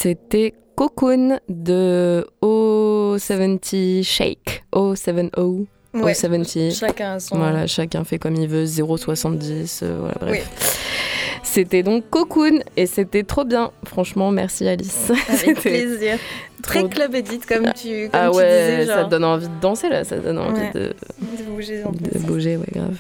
C'était 0.07 0.55
Cocoon 0.77 1.41
de 1.49 2.25
O70 2.41 4.05
Shake. 4.05 4.65
O70. 4.73 5.67
Ouais. 5.95 6.13
O70. 6.13 6.79
Chacun 6.79 7.15
a 7.15 7.19
son. 7.19 7.39
Voilà, 7.39 7.67
chacun 7.67 8.05
fait 8.05 8.17
comme 8.21 8.37
il 8.37 8.47
veut, 8.47 8.67
0,70, 8.67 9.81
euh, 9.83 9.97
voilà, 9.99 10.15
bref. 10.21 11.41
C'était 11.43 11.83
donc 11.83 12.09
Cocoon 12.09 12.61
et 12.77 12.87
c'était 12.87 13.25
trop 13.25 13.45
bien. 13.45 13.73
Franchement, 13.85 14.31
merci 14.31 14.69
Alice. 14.69 15.11
Avec 15.29 15.59
plaisir. 15.61 16.19
Très 16.63 16.81
trop- 16.81 16.89
club 16.89 17.13
edit 17.17 17.41
comme 17.41 17.73
tu, 17.73 18.05
comme 18.09 18.11
Ah 18.13 18.29
tu 18.31 18.37
ouais, 18.37 18.79
disais, 18.79 18.87
ça 18.87 19.01
genre, 19.01 19.09
donne 19.09 19.25
envie 19.25 19.49
de 19.49 19.61
danser 19.61 19.89
là, 19.89 20.05
ça 20.05 20.19
donne 20.19 20.39
envie 20.39 20.61
Ouais. 20.61 20.71
de, 20.73 20.81
de 21.39 21.43
bouger 21.51 21.83
en 21.83 21.91
de 21.91 22.19
bouger, 22.21 22.57
ouais, 22.59 22.67
grave. 22.73 22.97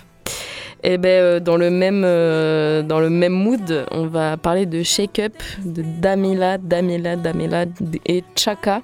Et 0.89 0.99
ben 0.99 1.09
euh, 1.09 1.41
dans 1.41 1.57
le 1.57 1.69
même 1.69 2.05
euh, 2.05 2.81
dans 2.83 3.01
le 3.01 3.11
même 3.11 3.33
mood, 3.33 3.87
on 3.91 4.07
va 4.07 4.37
parler 4.37 4.67
de 4.67 4.85
Shake 4.85 5.19
Up 5.19 5.33
de 5.65 5.83
Damila, 5.83 6.59
Damila, 6.59 7.17
Damila 7.17 7.65
et 8.07 8.23
Chaka. 8.37 8.83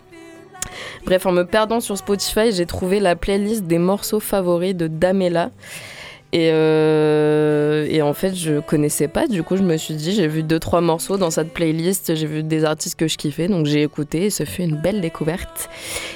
Bref, 1.05 1.27
en 1.27 1.33
me 1.33 1.45
perdant 1.45 1.79
sur 1.79 1.97
Spotify, 1.97 2.51
j'ai 2.51 2.67
trouvé 2.67 2.99
la 2.99 3.15
playlist 3.15 3.69
des 3.69 3.79
morceaux 3.79 4.19
favoris 4.19 4.75
de 4.75 4.89
Damela. 4.89 5.53
Et, 6.33 6.51
euh, 6.51 7.87
et 7.89 8.03
en 8.03 8.15
fait, 8.15 8.35
je 8.35 8.59
connaissais 8.59 9.07
pas. 9.07 9.29
Du 9.29 9.45
coup, 9.45 9.57
je 9.57 9.63
me 9.63 9.77
suis 9.77 9.95
dit, 9.95 10.13
j'ai 10.13 10.27
vu 10.27 10.43
deux 10.43 10.59
trois 10.59 10.81
morceaux 10.81 11.19
dans 11.19 11.31
cette 11.31 11.53
playlist. 11.53 12.17
J'ai 12.17 12.27
vu 12.27 12.43
des 12.43 12.65
artistes 12.65 12.99
que 12.99 13.07
je 13.07 13.17
kiffais, 13.17 13.47
donc 13.47 13.67
j'ai 13.67 13.83
écouté. 13.83 14.25
Et 14.25 14.31
ce 14.31 14.45
fut 14.45 14.63
une 14.63 14.81
belle 14.81 15.01
découverte. 15.01 15.71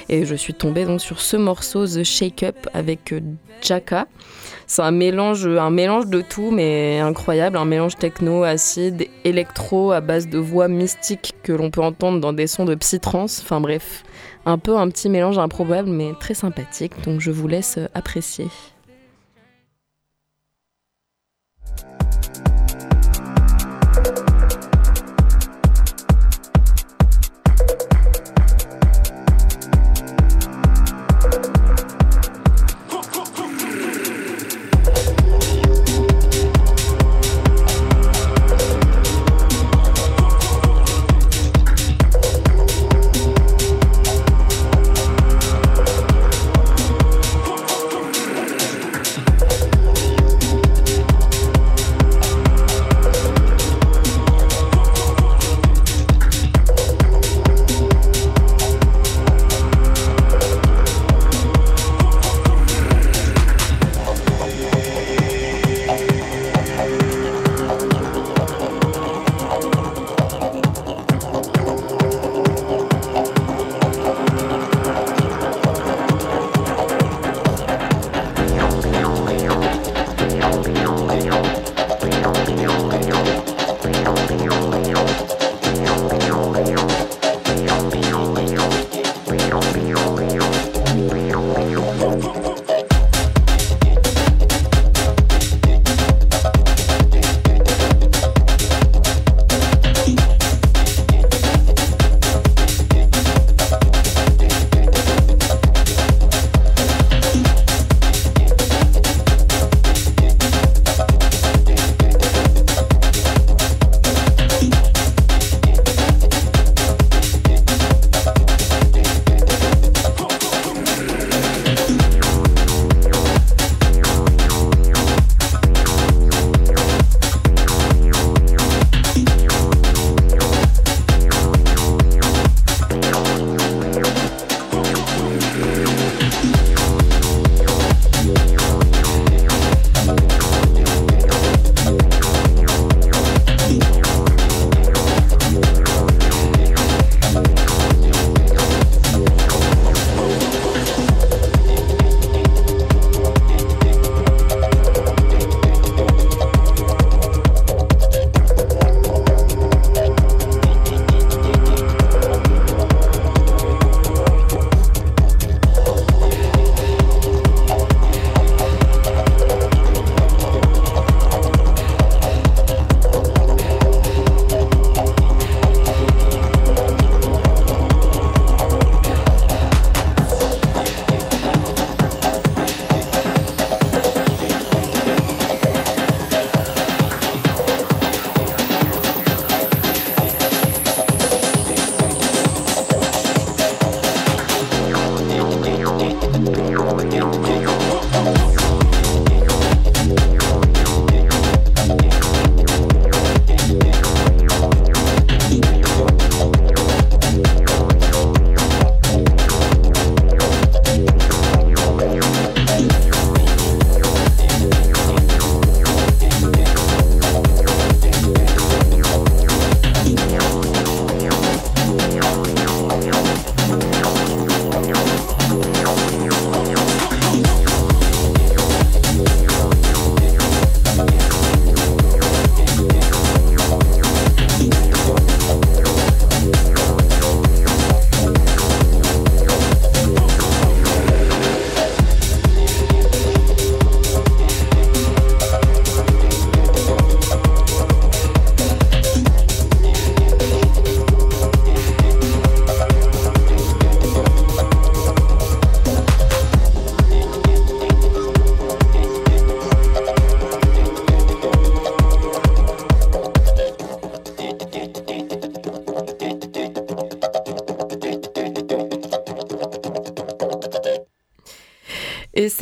Et 0.09 0.25
je 0.25 0.35
suis 0.35 0.53
tombée 0.53 0.83
donc 0.83 0.99
sur 0.99 1.21
ce 1.21 1.37
morceau 1.37 1.85
The 1.85 2.03
Shake 2.03 2.43
Up 2.43 2.57
avec 2.73 3.13
Jaka. 3.61 4.07
C'est 4.69 4.81
un 4.81 4.91
mélange, 4.91 5.47
un 5.47 5.69
mélange 5.69 6.07
de 6.07 6.19
tout, 6.19 6.51
mais 6.51 6.99
incroyable. 6.99 7.55
Un 7.55 7.63
mélange 7.63 7.95
techno, 7.95 8.43
acide, 8.43 9.07
électro 9.23 9.93
à 9.93 10.01
base 10.01 10.27
de 10.27 10.37
voix 10.37 10.67
mystiques 10.67 11.35
que 11.41 11.53
l'on 11.53 11.71
peut 11.71 11.81
entendre 11.81 12.19
dans 12.19 12.33
des 12.33 12.47
sons 12.47 12.65
de 12.65 12.75
psytrance. 12.75 13.39
Enfin 13.41 13.61
bref, 13.61 14.03
un 14.45 14.57
peu 14.57 14.77
un 14.77 14.89
petit 14.89 15.07
mélange 15.07 15.39
improbable, 15.39 15.89
mais 15.89 16.11
très 16.19 16.33
sympathique. 16.33 16.91
Donc 17.05 17.21
je 17.21 17.31
vous 17.31 17.47
laisse 17.47 17.79
apprécier. 17.93 18.47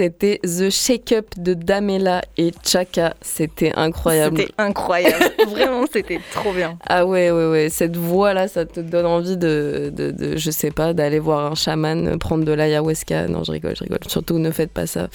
C'était 0.06 0.39
The 0.43 0.70
Shake 0.70 1.12
Up 1.14 1.26
de 1.38 1.56
Damela 1.56 2.22
et 2.38 2.51
Chaka. 2.64 3.16
C'était 3.22 3.72
incroyable. 3.76 4.38
C'était 4.38 4.53
incroyable. 4.60 5.34
Vraiment, 5.47 5.86
c'était 5.91 6.20
trop 6.32 6.53
bien. 6.53 6.78
Ah 6.88 7.06
ouais, 7.06 7.32
ouais, 7.32 7.49
ouais. 7.49 7.70
Cette 7.70 7.97
voix-là, 7.97 8.47
ça 8.47 8.66
te 8.66 8.80
donne 8.80 9.08
envie 9.08 9.36
de, 9.36 9.91
de, 9.95 10.12
de 10.12 10.38
je 10.38 10.51
sais 10.51 10.70
pas, 10.70 10.93
d'aller 10.93 11.18
voir 11.18 11.51
un 11.51 11.56
chaman, 11.56 12.20
prendre 12.20 12.45
de 12.45 12.51
l'ayahuasca. 12.51 13.28
Non, 13.28 13.43
je 13.43 13.51
rigole, 13.51 13.76
je 13.76 13.84
rigole. 13.84 13.99
Surtout, 14.08 14.38
ne 14.38 14.51
faites 14.51 14.72
pas 14.72 14.86
ça. 14.86 15.08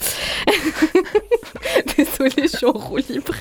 Désolée, 1.97 2.49
je 2.49 2.57
suis 2.57 2.67
en 2.67 2.73
roue 2.73 2.97
libre. 2.97 3.35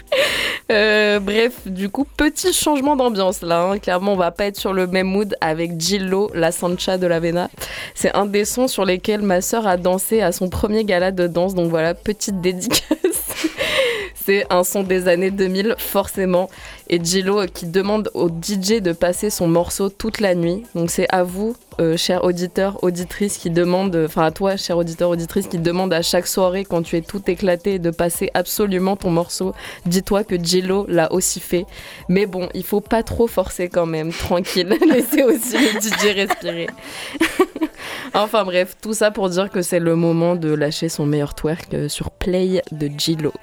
Euh, 0.72 1.20
bref, 1.20 1.68
du 1.68 1.90
coup, 1.90 2.06
petit 2.16 2.54
changement 2.54 2.96
d'ambiance 2.96 3.42
là. 3.42 3.62
hein. 3.64 3.80
Clairement, 3.80 4.14
on 4.14 4.18
va 4.18 4.30
pas 4.30 4.46
être 4.46 4.56
sur 4.58 4.72
le 4.72 4.86
même 4.86 5.08
mood 5.08 5.36
avec 5.42 5.80
Gillo, 5.82 6.30
la 6.36 6.52
Sancha 6.52 6.98
de 7.00 7.08
la 7.08 7.20
Vena. 7.20 7.50
C'est 7.96 8.14
un 8.16 8.28
des 8.28 8.46
sons 8.46 8.68
sur 8.68 8.86
lesquels 8.86 9.22
ma 9.24 9.42
sœur 9.42 9.66
a 9.66 9.78
dansé 9.78 10.22
à 10.22 10.32
son 10.32 10.48
premier 10.48 10.84
gala 10.86 11.12
de 11.12 11.26
danse. 11.26 11.56
Donc 11.56 11.70
voilà, 11.72 11.96
petite 11.96 12.40
dédicace. 12.42 12.99
Un 14.50 14.64
son 14.64 14.84
des 14.84 15.08
années 15.08 15.32
2000, 15.32 15.76
forcément. 15.78 16.50
Et 16.88 17.04
Gillo 17.04 17.46
qui 17.54 17.66
demande 17.66 18.10
au 18.14 18.30
DJ 18.30 18.82
de 18.82 18.92
passer 18.92 19.30
son 19.30 19.48
morceau 19.48 19.90
toute 19.90 20.20
la 20.20 20.36
nuit. 20.36 20.64
Donc 20.76 20.92
c'est 20.92 21.08
à 21.10 21.24
vous, 21.24 21.56
euh, 21.80 21.98
chers 21.98 22.24
auditeurs, 22.24 22.84
auditrices, 22.84 23.38
qui 23.38 23.50
demande, 23.50 23.96
enfin 24.06 24.24
à 24.24 24.32
toi, 24.32 24.56
cher 24.58 24.78
auditeur, 24.78 25.10
auditrice, 25.10 25.48
qui 25.48 25.58
demande 25.58 25.94
à 25.94 26.02
chaque 26.02 26.28
soirée, 26.28 26.66
quand 26.66 26.82
tu 26.82 26.96
es 26.98 27.02
tout 27.02 27.22
éclaté, 27.28 27.80
de 27.80 27.90
passer 27.90 28.30
absolument 28.34 28.96
ton 28.96 29.10
morceau. 29.10 29.54
Dis-toi 29.86 30.24
que 30.24 30.36
Gillo 30.36 30.86
l'a 30.88 31.12
aussi 31.12 31.40
fait. 31.40 31.66
Mais 32.08 32.26
bon, 32.26 32.50
il 32.54 32.64
faut 32.64 32.82
pas 32.82 33.04
trop 33.04 33.28
forcer 33.28 33.70
quand 33.70 33.86
même, 33.86 34.12
tranquille. 34.12 34.76
Laissez 34.88 35.24
aussi 35.24 35.58
le 35.58 35.80
DJ 35.80 36.16
respirer. 36.16 36.68
enfin 38.14 38.44
bref, 38.44 38.76
tout 38.82 38.94
ça 38.94 39.12
pour 39.12 39.30
dire 39.30 39.50
que 39.50 39.62
c'est 39.62 39.80
le 39.80 39.96
moment 39.96 40.36
de 40.36 40.54
lâcher 40.54 40.90
son 40.90 41.06
meilleur 41.06 41.34
twerk 41.34 41.74
euh, 41.74 41.90
sur 41.90 42.12
Play 42.12 42.62
de 42.72 42.90
Gillo. 42.98 43.34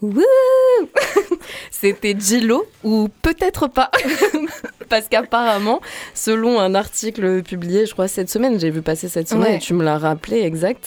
Wouh 0.00 0.22
C'était 1.70 2.16
Gillo 2.18 2.66
ou 2.82 3.08
peut-être 3.22 3.68
pas. 3.68 3.90
Parce 4.92 5.08
qu'apparemment, 5.08 5.80
selon 6.14 6.60
un 6.60 6.74
article 6.74 7.42
publié, 7.42 7.86
je 7.86 7.92
crois, 7.94 8.08
cette 8.08 8.28
semaine, 8.28 8.60
j'ai 8.60 8.68
vu 8.68 8.82
passer 8.82 9.08
cette 9.08 9.26
semaine, 9.26 9.52
Ouais. 9.52 9.56
et 9.56 9.58
tu 9.58 9.72
me 9.72 9.82
l'as 9.82 9.96
rappelé, 9.96 10.42
exact. 10.42 10.84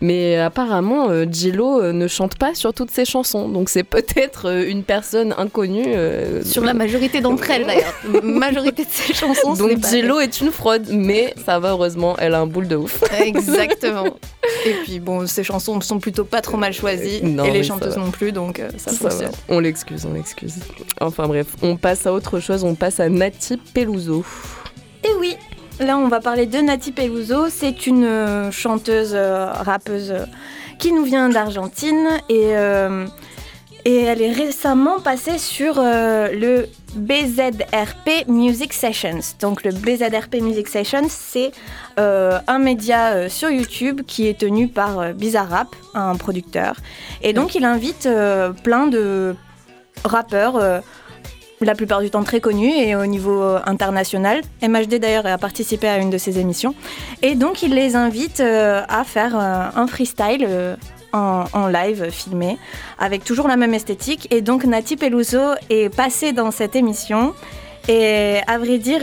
Mais 0.00 0.36
apparemment, 0.38 1.08
euh, 1.10 1.24
Gillo 1.30 1.80
euh, 1.80 1.92
ne 1.92 2.08
chante 2.08 2.36
pas 2.36 2.56
sur 2.56 2.74
toutes 2.74 2.90
ses 2.90 3.04
chansons. 3.04 3.48
Donc 3.48 3.68
c'est 3.68 3.84
peut-être 3.84 4.48
euh, 4.48 4.68
une 4.68 4.82
personne 4.82 5.36
inconnue. 5.38 5.84
euh, 5.86 6.42
Sur 6.42 6.64
la 6.64 6.74
majorité 6.74 7.20
d'entre 7.20 7.48
elles 7.48 7.64
d'ailleurs. 7.64 7.94
majorité 8.24 8.82
de 8.84 8.90
ces 8.90 9.14
chansons. 9.14 9.54
ce 9.54 9.60
Donc 9.60 9.86
Gillo 9.86 10.18
est 10.18 10.40
une 10.40 10.50
fraude, 10.50 10.86
mais 10.90 11.32
ça 11.46 11.60
va 11.60 11.70
heureusement, 11.70 12.16
elle 12.18 12.34
a 12.34 12.40
un 12.40 12.46
boule 12.48 12.66
de 12.66 12.74
ouf. 12.74 13.04
Exactement. 13.20 14.06
Et 14.66 14.72
puis 14.84 14.98
bon, 14.98 15.26
ces 15.26 15.44
chansons 15.44 15.80
sont 15.80 15.98
plutôt 16.00 16.24
pas 16.24 16.40
trop 16.40 16.56
mal 16.56 16.72
choisies 16.72 17.20
Non, 17.22 17.44
et 17.44 17.50
les 17.50 17.62
chanteuses 17.62 17.94
va. 17.96 18.00
non 18.02 18.10
plus, 18.10 18.32
donc 18.32 18.58
euh, 18.60 18.68
ça, 18.78 18.90
Ça 18.90 19.04
va. 19.04 19.10
fonctionne. 19.10 19.32
On 19.48 19.58
l'excuse, 19.60 20.06
on 20.10 20.12
l'excuse. 20.14 20.54
Enfin 21.00 21.26
bref, 21.28 21.46
on 21.62 21.76
passe 21.76 22.06
à 22.06 22.12
autre 22.12 22.40
chose, 22.40 22.64
on 22.64 22.74
passe 22.74 23.00
à 23.00 23.08
Nati 23.08 23.43
Peluso. 23.74 24.24
Et 25.04 25.12
oui, 25.18 25.36
là 25.80 25.98
on 25.98 26.08
va 26.08 26.20
parler 26.20 26.46
de 26.46 26.58
Nati 26.58 26.92
Peluso. 26.92 27.48
C'est 27.48 27.86
une 27.86 28.04
euh, 28.04 28.50
chanteuse, 28.50 29.12
euh, 29.14 29.52
rappeuse 29.52 30.10
euh, 30.10 30.24
qui 30.78 30.92
nous 30.92 31.04
vient 31.04 31.28
d'Argentine 31.28 32.08
et, 32.28 32.56
euh, 32.56 33.06
et 33.84 34.02
elle 34.02 34.22
est 34.22 34.32
récemment 34.32 34.98
passée 35.00 35.38
sur 35.38 35.74
euh, 35.78 36.28
le 36.32 36.68
BZRP 36.96 38.28
Music 38.28 38.72
Sessions. 38.72 39.20
Donc 39.40 39.64
le 39.64 39.72
BZRP 39.72 40.40
Music 40.40 40.68
Sessions, 40.68 41.06
c'est 41.08 41.52
euh, 41.98 42.38
un 42.46 42.58
média 42.58 43.12
euh, 43.12 43.28
sur 43.28 43.50
YouTube 43.50 44.02
qui 44.06 44.28
est 44.28 44.38
tenu 44.38 44.68
par 44.68 45.00
euh, 45.00 45.12
Bizarrap, 45.12 45.68
un 45.94 46.16
producteur. 46.16 46.76
Et 47.22 47.32
donc 47.32 47.54
il 47.54 47.64
invite 47.64 48.08
plein 48.62 48.86
de 48.86 49.34
rappeurs. 50.04 50.82
La 51.64 51.74
plupart 51.74 52.00
du 52.00 52.10
temps 52.10 52.22
très 52.22 52.40
connus 52.40 52.72
et 52.72 52.94
au 52.96 53.06
niveau 53.06 53.42
euh, 53.42 53.60
international. 53.66 54.40
MHD 54.62 54.96
d'ailleurs 54.96 55.26
a 55.26 55.38
participé 55.38 55.88
à 55.88 55.98
une 55.98 56.10
de 56.10 56.18
ses 56.18 56.38
émissions. 56.38 56.74
Et 57.22 57.34
donc 57.34 57.62
il 57.62 57.74
les 57.74 57.96
invite 57.96 58.40
euh, 58.40 58.82
à 58.88 59.04
faire 59.04 59.36
euh, 59.38 59.68
un 59.74 59.86
freestyle 59.86 60.46
en, 61.12 61.68
live 61.68 62.10
filmé 62.10 62.58
avec 62.98 63.24
toujours 63.24 63.46
la 63.46 63.56
même 63.56 63.74
esthétique. 63.74 64.26
Et 64.32 64.42
donc 64.42 64.64
Nati 64.64 64.96
Peluso 64.96 65.38
est 65.70 65.94
passée 65.94 66.32
dans 66.32 66.50
cette 66.50 66.74
émission. 66.74 67.34
Et 67.88 68.38
à 68.46 68.58
vrai 68.58 68.78
dire, 68.78 69.02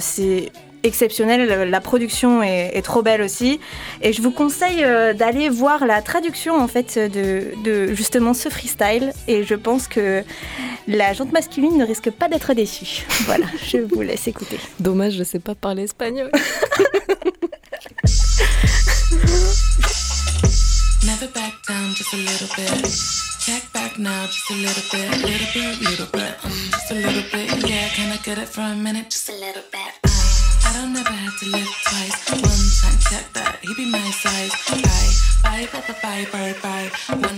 c'est 0.00 0.52
exceptionnel. 0.82 1.68
La 1.68 1.80
production 1.80 2.42
est, 2.42 2.70
est 2.74 2.82
trop 2.82 3.02
belle 3.02 3.22
aussi. 3.22 3.60
Et 4.02 4.12
je 4.12 4.22
vous 4.22 4.30
conseille 4.30 4.84
euh, 4.84 5.12
d'aller 5.14 5.48
voir 5.48 5.86
la 5.86 6.02
traduction 6.02 6.56
en 6.60 6.68
fait 6.68 6.98
de, 6.98 7.52
de 7.64 7.94
justement 7.94 8.34
ce 8.34 8.48
freestyle. 8.48 9.12
Et 9.28 9.44
je 9.44 9.54
pense 9.54 9.88
que 9.88 10.22
la 10.88 11.12
jante 11.12 11.32
masculine 11.32 11.76
ne 11.76 11.84
risque 11.84 12.10
pas 12.10 12.28
d'être 12.28 12.54
déçue. 12.54 13.06
Voilà, 13.26 13.46
je 13.64 13.78
vous 13.78 14.00
laisse 14.00 14.26
écouter. 14.26 14.58
Dommage, 14.80 15.12
je 15.14 15.22
sais 15.22 15.38
pas 15.38 15.54
parler 15.54 15.84
espagnol. 15.84 16.30
Never 21.02 21.28
back 21.32 21.54
down, 21.68 21.94
just 21.94 22.12
a 22.12 22.16
little 22.16 22.48
bit. 22.56 22.86
Check 23.40 23.72
back 23.72 23.98
now, 23.98 24.26
just 24.26 24.50
a 24.50 24.54
little 24.54 24.82
bit, 24.92 25.10
little 25.22 25.46
bit, 25.54 25.80
little 25.80 26.06
bit, 26.12 26.44
um, 26.44 26.50
just 26.72 26.90
a 26.90 26.94
little 26.94 27.22
bit. 27.32 27.68
Yeah, 27.68 27.88
can 27.88 28.12
I 28.12 28.16
get 28.22 28.38
it 28.38 28.48
for 28.48 28.60
a 28.60 28.74
minute? 28.74 29.10
Just 29.10 29.28
a 29.28 29.32
little 29.32 29.62
bit. 29.72 30.00
Have 30.04 30.29
to 31.40 31.46
live 31.48 31.72
twice. 31.88 32.16
One 32.30 32.92
time, 32.92 32.98
check 33.08 33.32
that, 33.32 33.58
he 33.62 33.72
be 33.74 33.90
my 33.90 33.98
size. 34.10 34.52
Bye, 35.42 35.66
bye, 35.72 35.80
bye, 35.88 35.96
bye, 36.02 36.26
bye, 36.30 36.54
bye, 36.60 36.90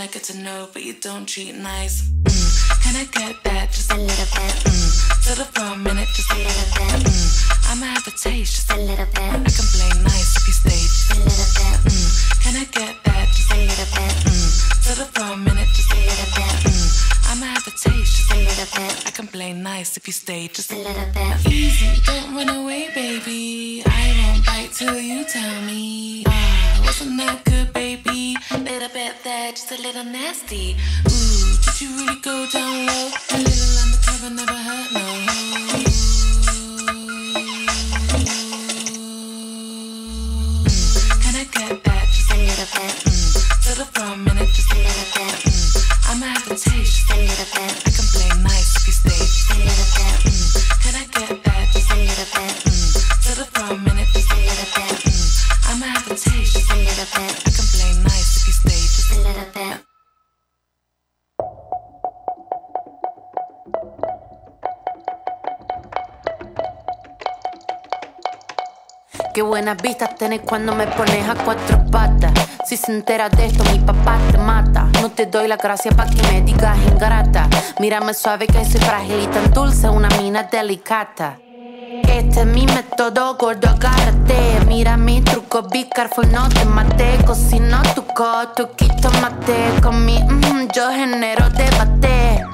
I 0.02 0.06
get 0.08 0.24
to 0.24 0.36
know, 0.38 0.68
but 0.72 0.82
you 0.82 0.94
don't 0.94 1.24
treat 1.24 1.54
nice. 1.54 2.02
Mm, 2.02 2.82
can 2.82 2.96
I 2.96 3.04
get 3.04 3.42
that? 3.44 3.70
Just 3.70 3.92
A 3.92 3.96
little 3.96 4.26
bit. 4.34 4.54
mm, 4.66 5.22
settle 5.22 5.44
for 5.54 5.74
a 5.74 5.76
minute, 5.76 6.08
just 6.16 6.30
a 6.32 6.34
little 6.34 6.68
bit. 6.74 7.06
Mm, 7.06 7.70
I'ma 7.70 7.86
have 7.94 8.06
a 8.08 8.10
taste, 8.10 8.54
just 8.56 8.72
A 8.72 8.76
little 8.76 9.06
I 9.06 9.50
can 9.54 9.66
play 9.70 10.02
nice 10.02 10.34
if 10.36 10.46
you 10.48 10.52
stay. 10.52 10.82
Just 10.82 11.10
A 11.12 11.14
little 11.22 11.50
bit. 11.62 11.78
mm, 11.86 12.42
can 12.42 12.56
I 12.56 12.64
get 12.64 12.94
that? 13.04 13.28
Just 13.28 13.52
A 13.52 13.56
little 13.56 13.86
bit. 13.94 14.14
mm, 14.26 14.82
settle 14.82 15.06
for 15.14 15.32
a 15.32 15.36
minute, 15.36 15.68
just 15.76 15.92
A 15.92 15.94
little 15.94 16.30
bit. 16.34 16.54
mm, 16.66 17.30
I'ma 17.30 17.46
have 17.54 17.66
a 17.66 17.70
taste, 17.70 18.16
just 18.18 18.32
A 18.32 18.36
little 18.36 18.66
bit. 18.74 19.06
I 19.06 19.10
can 19.12 19.26
play 19.28 19.52
nice 19.52 19.96
if 19.96 20.06
you 20.08 20.12
stay. 20.12 20.48
Just 20.48 20.72
A 20.72 20.76
little 20.76 21.06
bit. 21.14 21.46
Easy, 21.52 22.02
don't 22.04 22.34
run 22.34 22.48
away, 22.48 22.90
baby. 22.94 23.84
Till 24.82 24.98
you 24.98 25.22
tell 25.24 25.62
me. 25.62 26.24
Ah, 26.26 26.82
wasn't 26.84 27.16
that 27.18 27.44
good, 27.44 27.72
baby? 27.72 28.34
Little 28.50 28.88
bit 28.88 29.14
that, 29.22 29.50
just 29.54 29.70
a 29.70 29.80
little 29.80 30.02
nasty. 30.02 30.74
Ooh, 31.06 31.56
did 31.64 31.80
you 31.80 31.88
really 31.98 32.18
go 32.20 32.46
down 32.52 32.86
low? 32.86 33.10
A 33.30 33.38
little 33.38 33.78
undercover 33.84 34.30
never 34.34 34.58
hurt 34.66 34.92
no. 34.92 36.12
Mm, 39.72 41.22
Can 41.22 41.34
I 41.36 41.44
get 41.44 41.84
that? 41.84 42.06
Just 42.12 42.30
A 42.32 42.36
little 42.36 42.68
bit. 42.74 42.94
mm, 43.06 43.62
settle 43.62 43.84
for 43.86 44.02
a 44.12 44.16
minute, 44.16 44.48
just 44.48 44.72
A 44.72 44.76
little 44.76 45.08
bit. 45.14 45.34
mm, 45.46 46.10
I'ma 46.10 46.26
have 46.26 46.44
to 46.44 46.56
taste. 46.56 47.06
Just 47.06 47.10
A 47.10 47.16
little 47.16 47.46
bit. 47.54 47.91
Cuando 70.40 70.74
me 70.74 70.86
pones 70.86 71.28
a 71.28 71.34
cuatro 71.34 71.84
patas. 71.90 72.32
Si 72.66 72.76
se 72.76 72.92
entera 72.92 73.28
de 73.28 73.46
esto, 73.46 73.64
mi 73.72 73.78
papá 73.78 74.18
te 74.30 74.38
mata. 74.38 74.88
No 75.00 75.10
te 75.10 75.26
doy 75.26 75.48
la 75.48 75.56
gracia 75.56 75.90
pa' 75.92 76.06
que 76.06 76.22
me 76.22 76.42
digas 76.42 76.76
ingrata. 76.90 77.48
Mírame 77.80 78.14
suave 78.14 78.46
que 78.46 78.64
soy 78.64 78.80
frágil 78.80 79.20
y 79.22 79.26
tan 79.26 79.50
dulce, 79.52 79.88
una 79.88 80.08
mina 80.20 80.44
delicata. 80.44 81.38
Este 82.08 82.40
es 82.40 82.46
mi 82.46 82.66
método, 82.66 83.36
gordo, 83.36 83.68
agárrate. 83.68 84.60
Mira 84.66 84.96
mi 84.96 85.20
truco, 85.20 85.62
be 85.62 85.88
careful, 85.88 86.30
no 86.30 86.48
te 86.48 86.64
mate. 86.64 87.18
Cocino 87.26 87.82
tu 87.94 88.04
coto, 88.14 88.70
quito 88.76 89.10
mate. 89.20 89.80
Con 89.82 90.04
mi 90.04 90.22
mm, 90.22 90.68
yo 90.74 90.90
genero 90.90 91.48
debate. 91.50 92.51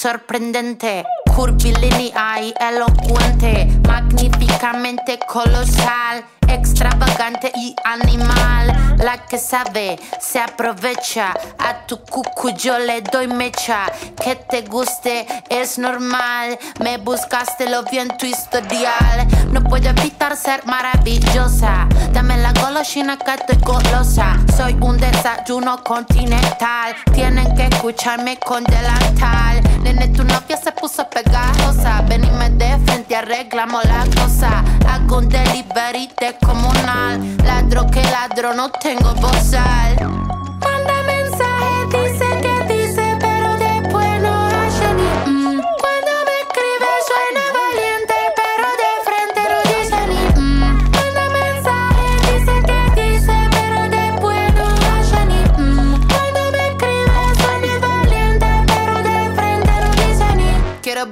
Sorprendente. 0.00 1.04
Curvilínea 1.36 2.40
y 2.42 2.54
elocuente, 2.58 3.68
magníficamente 3.86 5.18
colosal, 5.28 6.24
extravagante 6.54 7.52
y 7.56 7.74
animal. 7.84 8.96
La 8.98 9.26
que 9.26 9.38
sabe 9.38 9.98
se 10.20 10.38
aprovecha. 10.38 11.32
A 11.58 11.86
tu 11.86 11.98
cucu 11.98 12.50
yo 12.50 12.78
le 12.78 13.00
doy 13.02 13.28
mecha. 13.28 13.86
Que 14.22 14.36
te 14.36 14.62
guste 14.62 15.26
es 15.48 15.78
normal. 15.78 16.58
Me 16.80 16.98
buscaste 16.98 17.68
lo 17.68 17.82
vi 17.84 17.98
en 17.98 18.08
tu 18.18 18.26
historial. 18.26 19.26
No 19.52 19.62
puedo 19.62 19.88
evitar 19.88 20.36
ser 20.36 20.64
maravillosa. 20.66 21.88
Dame 22.12 22.36
la 22.38 22.52
golosina 22.52 23.16
que 23.16 23.34
estoy 23.34 23.56
golosa. 23.56 24.36
Soy 24.56 24.76
un 24.80 24.98
desayuno 24.98 25.82
continental. 25.82 26.94
Tienen 27.14 27.54
que 27.54 27.66
escucharme 27.66 28.38
con 28.38 28.64
delantal. 28.64 29.62
Nene, 29.82 30.08
tu 30.08 30.24
novia 30.24 30.56
se 30.56 30.72
puso 30.72 31.08
pegajosa. 31.08 32.02
Venime 32.02 32.50
de 32.50 32.78
frente, 32.84 33.16
arreglamos 33.16 33.84
la 33.84 34.04
cosa. 34.20 34.62
Hago 34.86 35.18
un 35.18 35.28
delivery 35.28 36.08
comunal. 36.40 37.20
Ladro 37.44 37.86
que 37.86 38.02
ladro, 38.02 38.54
no 38.54 38.70
tengo 38.70 39.14
bozal. 39.14 40.39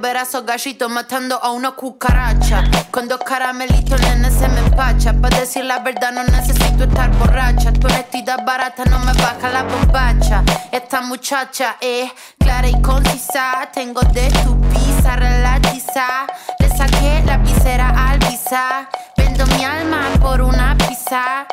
Ver 0.01 0.15
a 0.15 0.21
esos 0.21 0.45
gallitos 0.45 0.89
matando 0.89 1.37
a 1.43 1.51
una 1.51 1.71
cucaracha. 1.71 2.63
Con 2.89 3.09
dos 3.09 3.19
caramelitos, 3.19 3.99
nene, 3.99 4.31
se 4.31 4.47
me 4.47 4.59
empacha. 4.59 5.13
Para 5.13 5.41
decir 5.41 5.65
la 5.65 5.79
verdad, 5.79 6.13
no 6.13 6.23
necesito 6.23 6.85
estar 6.85 7.11
borracha. 7.17 7.73
Tu 7.73 7.85
honestidad 7.85 8.45
barata 8.45 8.85
no 8.85 8.99
me 8.99 9.11
baja 9.13 9.49
la 9.49 9.63
bombacha. 9.63 10.43
Esta 10.71 11.01
muchacha 11.01 11.75
es 11.81 12.09
clara 12.37 12.69
y 12.69 12.81
concisa. 12.81 13.69
Tengo 13.73 14.01
de 14.13 14.29
tu 14.43 14.57
pizza 14.69 15.17
relatiza. 15.17 16.27
Le 16.59 16.69
saqué 16.69 17.21
la 17.25 17.37
visera 17.37 18.09
al 18.09 18.19
visa. 18.19 18.87
Vendo 19.17 19.45
mi 19.47 19.65
alma 19.65 20.07
por 20.21 20.39
una 20.39 20.77
pizza. 20.77 21.45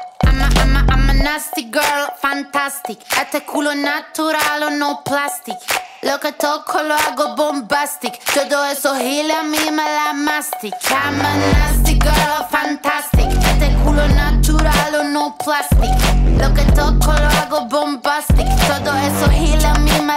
I'm 0.43 1.11
a, 1.11 1.15
nasty 1.15 1.71
girl, 1.71 2.09
fantastic. 2.21 2.99
Este 3.21 3.45
culo 3.45 3.75
natural 3.75 4.63
o 4.63 4.71
no 4.71 5.03
plastic. 5.05 5.57
Lo 6.03 6.19
que 6.21 6.33
toco 6.33 6.83
lo 6.83 6.95
hago 6.95 7.35
bombastic. 7.37 8.19
Todo 8.35 8.65
eso 8.67 8.95
giles 8.97 9.37
a 9.37 9.43
mí 9.43 9.59
me 9.71 9.83
la 9.83 10.13
mastic. 10.13 10.75
I'm 10.91 11.21
a 11.21 11.37
nasty 11.53 11.99
girl, 11.99 12.47
fantastic. 12.51 13.29
Este 13.51 13.75
culo 13.85 14.07
natural 14.09 14.95
o 14.95 15.05
no 15.05 15.37
plastic. 15.37 15.91
Lo 16.39 16.53
que 16.55 16.63
toco 16.73 17.13
lo 17.13 17.29
hago 17.41 17.67
bombastic. 17.67 18.47
Todo 18.67 18.95
eso 18.95 19.31
giles 19.31 19.65
a 19.65 19.75
mí 19.75 19.93
me 20.03 20.16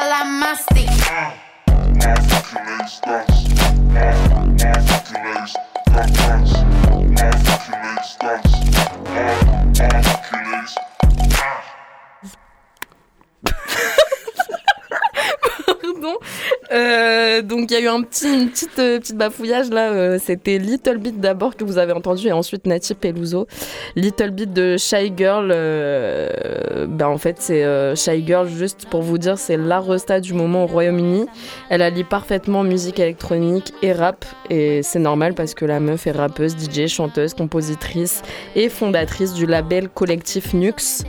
il 17.69 17.73
y 17.73 17.75
a 17.75 17.79
eu 17.81 17.87
un 17.87 18.01
petit, 18.01 18.27
une 18.27 18.49
petite, 18.49 18.79
euh, 18.79 18.99
petite 18.99 19.15
bafouillage 19.17 19.69
là. 19.69 19.91
euh, 19.91 20.17
C'était 20.23 20.57
Little 20.57 20.97
Bit 20.97 21.19
d'abord 21.19 21.55
que 21.55 21.63
vous 21.63 21.77
avez 21.77 21.93
entendu 21.93 22.27
et 22.27 22.31
ensuite 22.31 22.65
Nati 22.65 22.93
Peluso. 22.95 23.47
Little 23.95 24.31
Bit 24.31 24.53
de 24.53 24.77
Shy 24.77 25.13
Girl. 25.15 25.51
euh, 25.53 26.87
ben 26.87 27.07
en 27.07 27.17
fait 27.17 27.35
c'est 27.39 27.63
Shy 27.95 28.25
Girl 28.25 28.47
juste 28.47 28.87
pour 28.89 29.01
vous 29.01 29.17
dire 29.17 29.37
c'est 29.37 29.57
la 29.57 29.79
resta 29.79 30.19
du 30.19 30.33
moment 30.33 30.63
au 30.63 30.67
Royaume-Uni. 30.67 31.25
Elle 31.69 31.81
allie 31.81 32.03
parfaitement 32.03 32.63
musique 32.63 32.99
électronique 32.99 33.73
et 33.81 33.93
rap 33.93 34.25
et 34.49 34.81
c'est 34.83 34.99
normal 34.99 35.33
parce 35.33 35.53
que 35.53 35.65
la 35.65 35.79
meuf 35.79 36.07
est 36.07 36.11
rappeuse, 36.11 36.55
DJ, 36.57 36.87
chanteuse, 36.87 37.33
compositrice 37.33 38.21
et 38.55 38.69
fondatrice 38.69 39.33
du 39.33 39.45
label 39.45 39.89
collectif 39.89 40.53
Nux. 40.53 41.03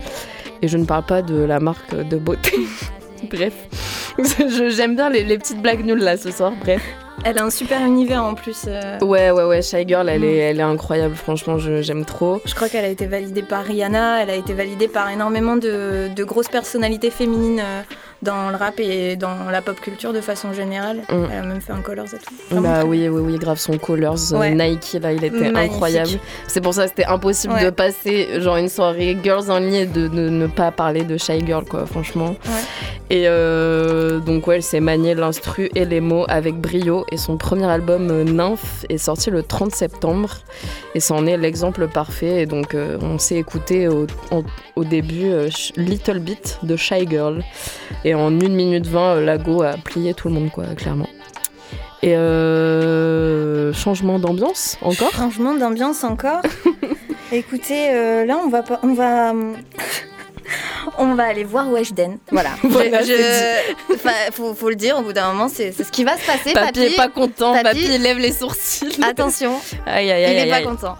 Et 0.62 0.68
je 0.68 0.76
ne 0.76 0.84
parle 0.84 1.04
pas 1.06 1.22
de 1.22 1.36
la 1.42 1.58
marque 1.58 1.94
de 1.94 2.16
beauté. 2.18 2.52
Bref, 3.30 3.54
j'aime 4.68 4.96
bien 4.96 5.08
les, 5.10 5.38
petites 5.38 5.60
blagues 5.60 5.84
nulles 5.84 6.02
là 6.02 6.16
ce 6.16 6.30
soir. 6.30 6.52
Bref. 6.60 6.82
Elle 7.22 7.38
a 7.38 7.44
un 7.44 7.50
super 7.50 7.84
univers 7.84 8.24
en 8.24 8.34
plus. 8.34 8.64
euh, 8.66 8.98
Ouais, 9.00 9.30
ouais, 9.30 9.44
ouais, 9.44 9.60
Shy 9.62 9.84
Girl, 9.86 10.08
elle, 10.08 10.24
est, 10.24 10.36
elle 10.38 10.58
est 10.58 10.62
incroyable. 10.62 11.14
Franchement, 11.14 11.58
j'aime 11.58 12.04
trop. 12.06 12.40
Je 12.46 12.54
crois 12.54 12.68
qu'elle 12.68 12.84
a 12.84 12.88
été 12.88 13.06
validée 13.06 13.42
par 13.42 13.62
Rihanna, 13.64 14.22
elle 14.22 14.30
a 14.30 14.34
été 14.36 14.54
validée 14.54 14.88
par 14.88 15.10
énormément 15.10 15.56
de, 15.56 16.08
de 16.14 16.24
grosses 16.24 16.48
personnalités 16.48 17.10
féminines 17.10 17.60
euh, 17.60 17.82
dans 18.22 18.48
le 18.50 18.56
rap 18.56 18.80
et 18.80 19.16
dans 19.16 19.50
la 19.50 19.60
pop 19.60 19.78
culture 19.80 20.12
de 20.14 20.20
façon 20.22 20.52
générale. 20.54 20.98
Mm. 21.10 21.24
Elle 21.30 21.38
a 21.38 21.42
même 21.42 21.60
fait 21.60 21.72
un 21.72 21.82
Colors 21.82 22.06
et 22.06 22.18
tout. 22.18 22.60
Bah 22.62 22.84
oui, 22.86 23.06
oui, 23.08 23.20
oui, 23.32 23.38
grave 23.38 23.58
son 23.58 23.76
Colors 23.76 24.32
euh, 24.32 24.38
Ouais. 24.38 24.54
Nike 24.54 24.96
là, 25.02 25.12
il 25.12 25.22
était 25.22 25.50
Magnifique. 25.50 25.72
incroyable. 25.74 26.10
C'est 26.46 26.60
pour 26.62 26.72
ça 26.72 26.84
que 26.84 26.88
c'était 26.90 27.04
impossible 27.06 27.52
Ouais. 27.54 27.64
de 27.64 27.70
passer 27.70 28.40
genre 28.40 28.56
une 28.56 28.68
soirée 28.70 29.16
girls 29.22 29.50
en 29.50 29.58
ligne 29.58 29.74
et 29.74 29.86
de, 29.86 30.08
de 30.08 30.28
ne 30.30 30.46
pas 30.46 30.70
parler 30.70 31.02
de 31.04 31.18
Shy 31.18 31.44
Girl 31.44 31.64
quoi, 31.64 31.84
franchement. 31.84 32.34
Et 33.12 33.24
euh, 33.26 34.20
donc 34.20 34.46
ouais, 34.46 34.56
elle 34.56 34.62
s'est 34.62 34.78
maniée 34.80 35.14
l'instru 35.14 35.68
et 35.74 35.84
les 35.84 36.00
mots 36.00 36.24
avec 36.28 36.54
brio 36.54 37.04
et 37.12 37.16
son 37.16 37.36
premier 37.36 37.66
album 37.66 38.08
euh, 38.10 38.24
Nymph 38.24 38.84
est 38.88 38.98
sorti 38.98 39.30
le 39.30 39.42
30 39.42 39.74
septembre 39.74 40.30
et 40.94 41.00
c'en 41.00 41.26
est 41.26 41.36
l'exemple 41.36 41.88
parfait 41.88 42.42
et 42.42 42.46
donc 42.46 42.74
euh, 42.74 42.98
on 43.02 43.18
s'est 43.18 43.36
écouté 43.36 43.88
au, 43.88 44.06
en- 44.30 44.42
au 44.76 44.84
début 44.84 45.26
euh, 45.26 45.48
Little 45.76 46.18
Bit 46.20 46.58
de 46.62 46.76
Shy 46.76 47.06
Girl 47.08 47.42
et 48.04 48.14
en 48.14 48.28
1 48.28 48.30
minute 48.48 48.86
20 48.86 49.00
euh, 49.16 49.24
Lago 49.24 49.62
a 49.62 49.72
plié 49.72 50.14
tout 50.14 50.28
le 50.28 50.34
monde 50.34 50.50
quoi 50.50 50.64
clairement. 50.76 51.08
Et 52.02 52.16
euh, 52.16 53.72
changement 53.74 54.18
d'ambiance 54.18 54.78
encore? 54.80 55.10
Changement 55.12 55.54
d'ambiance 55.54 56.02
encore? 56.04 56.40
Écoutez, 57.32 57.92
là 58.26 58.40
on 58.44 58.48
va 58.48 58.62
pas, 58.62 58.80
on 58.82 58.94
va, 58.94 59.32
on 60.98 61.14
va 61.14 61.24
aller 61.24 61.44
voir 61.44 61.68
Weshden. 61.70 62.18
Voilà. 62.30 62.50
Voilà, 62.62 63.02
Je- 63.02 63.06
je- 63.06 63.74
enfin, 63.94 64.10
faut, 64.32 64.54
faut 64.54 64.68
le 64.70 64.76
dire. 64.76 64.98
Au 64.98 65.02
bout 65.02 65.12
d'un 65.12 65.28
moment, 65.32 65.48
c'est 65.48 65.72
ce 65.72 65.90
qui 65.90 66.04
va 66.04 66.16
se 66.16 66.26
passer. 66.26 66.52
Papy 66.52 66.80
est 66.80 66.96
pas 66.96 67.08
content, 67.08 67.52
Papy- 67.52 67.62
papy, 67.86 67.98
lève 67.98 68.18
les 68.18 68.32
sourcils. 68.32 68.98
Attention, 69.02 69.54
Aïe 69.86 70.10
aïe 70.10 70.22
il 70.22 70.26
aïe. 70.26 70.34
est 70.36 70.40
aïe, 70.42 70.50
pas 70.50 70.56
aïe. 70.56 70.64
content. 70.64 70.96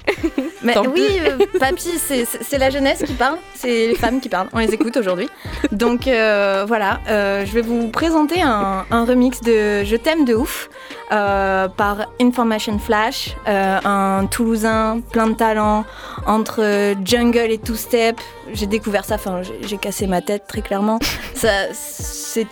Mais 0.62 0.74
Tant 0.74 0.84
oui, 0.86 1.06
euh, 1.26 1.38
papy, 1.58 1.90
c'est- 1.98 2.58
la 2.58 2.68
jeunesse 2.70 3.02
qui 3.06 3.14
parle, 3.14 3.38
c'est 3.54 3.86
les 3.88 3.94
femmes 3.94 4.20
qui 4.20 4.28
parlent. 4.28 4.48
On 4.52 4.58
les 4.58 4.74
écoute 4.74 4.96
aujourd'hui. 4.98 5.28
Donc 5.72 6.06
euh, 6.06 6.64
voilà, 6.68 7.00
euh, 7.08 7.46
je 7.46 7.52
vais 7.52 7.62
vous 7.62 7.88
présenter 7.88 8.42
un, 8.42 8.84
un 8.90 9.04
remix 9.06 9.40
de 9.40 9.84
Je 9.84 9.96
t'aime 9.96 10.26
de 10.26 10.34
ouf 10.34 10.68
euh, 11.12 11.66
par 11.68 12.08
Information 12.20 12.78
Flash, 12.78 13.34
euh, 13.48 13.78
un 13.84 14.26
Toulousain 14.26 15.00
plein 15.12 15.28
de 15.28 15.34
talent 15.34 15.84
entre 16.26 16.94
jungle 17.04 17.50
et 17.50 17.58
two 17.58 17.74
step. 17.74 18.20
J'ai 18.52 18.66
découvert 18.66 19.04
ça, 19.04 19.14
enfin 19.16 19.42
j'ai- 19.62 19.78
cassé 19.78 20.06
ma 20.06 20.20
tête 20.20 20.44
très 20.46 20.62
clairement. 20.62 20.98
Ça, 21.34 21.72
c'est 21.72 22.46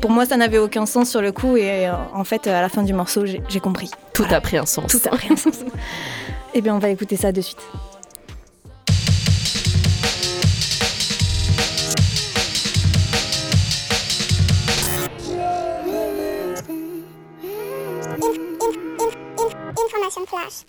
pour 0.00 0.10
moi, 0.10 0.26
ça 0.26 0.36
n'avait 0.36 0.58
aucun 0.58 0.86
sens 0.86 1.10
sur 1.10 1.20
le 1.22 1.30
coup 1.32 1.56
et 1.56 1.86
euh, 1.88 1.92
en 2.14 2.24
fait, 2.24 2.46
à 2.46 2.60
la 2.60 2.68
fin 2.68 2.82
du 2.82 2.92
morceau, 2.92 3.24
j'ai 3.26 3.60
compris. 3.60 3.90
Tout 4.14 4.26
a 4.30 4.40
pris 4.40 4.56
un 4.56 4.66
sens. 4.66 4.90
Tout 4.90 5.00
a 5.06 5.10
pris 5.10 5.32
un 5.32 5.36
sens. 5.36 5.60
Eh 6.54 6.60
bien, 6.60 6.74
on 6.74 6.78
va 6.78 6.88
écouter 6.90 7.16
ça 7.16 7.32
de 7.32 7.40
suite. 7.40 7.58
Information 19.84 20.26
flash. 20.26 20.64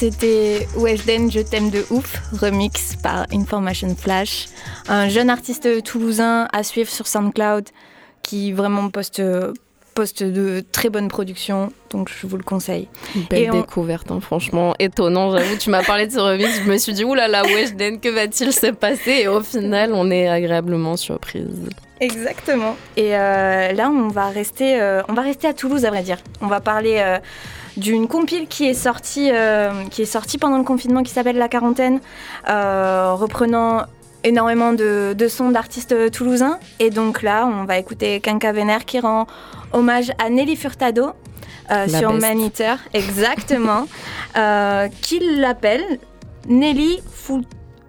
C'était 0.00 0.66
Weshden, 0.78 1.30
Je 1.30 1.40
t'aime 1.40 1.68
de 1.68 1.84
ouf, 1.90 2.22
remix 2.40 2.96
par 3.02 3.26
Information 3.34 3.94
Flash, 3.94 4.46
un 4.88 5.10
jeune 5.10 5.28
artiste 5.28 5.82
toulousain 5.82 6.48
à 6.54 6.62
suivre 6.62 6.88
sur 6.88 7.06
SoundCloud 7.06 7.68
qui 8.22 8.50
vraiment 8.52 8.88
poste, 8.88 9.22
poste 9.94 10.22
de 10.22 10.64
très 10.72 10.88
bonnes 10.88 11.08
productions, 11.08 11.70
donc 11.90 12.08
je 12.08 12.26
vous 12.26 12.38
le 12.38 12.42
conseille. 12.42 12.88
Belle 13.28 13.42
Et 13.42 13.50
on- 13.50 13.60
découverte, 13.60 14.10
hein, 14.10 14.20
franchement, 14.22 14.74
étonnant. 14.78 15.36
J'avoue, 15.36 15.58
tu 15.58 15.68
m'as 15.68 15.84
parlé 15.84 16.06
de 16.06 16.12
ce 16.12 16.18
remix, 16.18 16.48
je 16.64 16.70
me 16.70 16.78
suis 16.78 16.94
dit, 16.94 17.04
oulala, 17.04 17.42
Weshden, 17.44 18.00
que 18.00 18.08
va-t-il 18.08 18.54
se 18.54 18.68
passer? 18.68 19.18
Et 19.24 19.28
au 19.28 19.42
final, 19.42 19.92
on 19.92 20.10
est 20.10 20.28
agréablement 20.28 20.96
surprise. 20.96 21.68
Exactement. 22.00 22.74
Et 22.96 23.14
euh, 23.14 23.72
là, 23.72 23.90
on 23.90 24.08
va 24.08 24.30
rester, 24.30 24.80
euh, 24.80 25.02
on 25.10 25.12
va 25.12 25.20
rester 25.20 25.46
à 25.46 25.52
Toulouse, 25.52 25.84
à 25.84 25.90
vrai 25.90 26.02
dire. 26.02 26.16
On 26.40 26.46
va 26.46 26.60
parler 26.60 26.96
euh, 27.00 27.18
d'une 27.80 28.06
compile 28.06 28.46
qui 28.46 28.66
est 28.68 28.74
sortie, 28.74 29.30
euh, 29.32 29.70
qui 29.90 30.02
est 30.02 30.12
sortie 30.18 30.38
pendant 30.38 30.58
le 30.58 30.64
confinement, 30.64 31.02
qui 31.02 31.12
s'appelle 31.12 31.36
La 31.38 31.48
Quarantaine, 31.48 32.00
euh, 32.48 33.14
reprenant 33.14 33.82
énormément 34.22 34.72
de, 34.74 35.14
de 35.16 35.28
sons 35.28 35.48
d'artistes 35.50 36.10
toulousains. 36.12 36.58
Et 36.78 36.90
donc 36.90 37.22
là, 37.22 37.46
on 37.46 37.64
va 37.64 37.78
écouter 37.78 38.20
Quinca 38.20 38.52
Vénère 38.52 38.84
qui 38.84 39.00
rend 39.00 39.26
hommage 39.72 40.12
à 40.18 40.28
Nelly 40.30 40.56
Furtado. 40.56 41.10
euh, 41.70 41.86
sur 41.88 42.10
best. 42.12 42.20
Maniteur, 42.20 42.78
exactement, 42.92 43.86
euh, 44.36 44.88
qui 45.00 45.20
l'appelle 45.38 45.84
Nelly 46.48 47.00
Fu- 47.12 47.44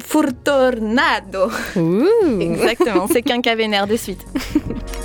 Furtornado. 0.06 1.50
Exactement, 2.40 3.08
c'est 3.12 3.22
Quinca 3.24 3.56
Vénère 3.56 3.88
de 3.88 3.96
suite. 3.96 4.24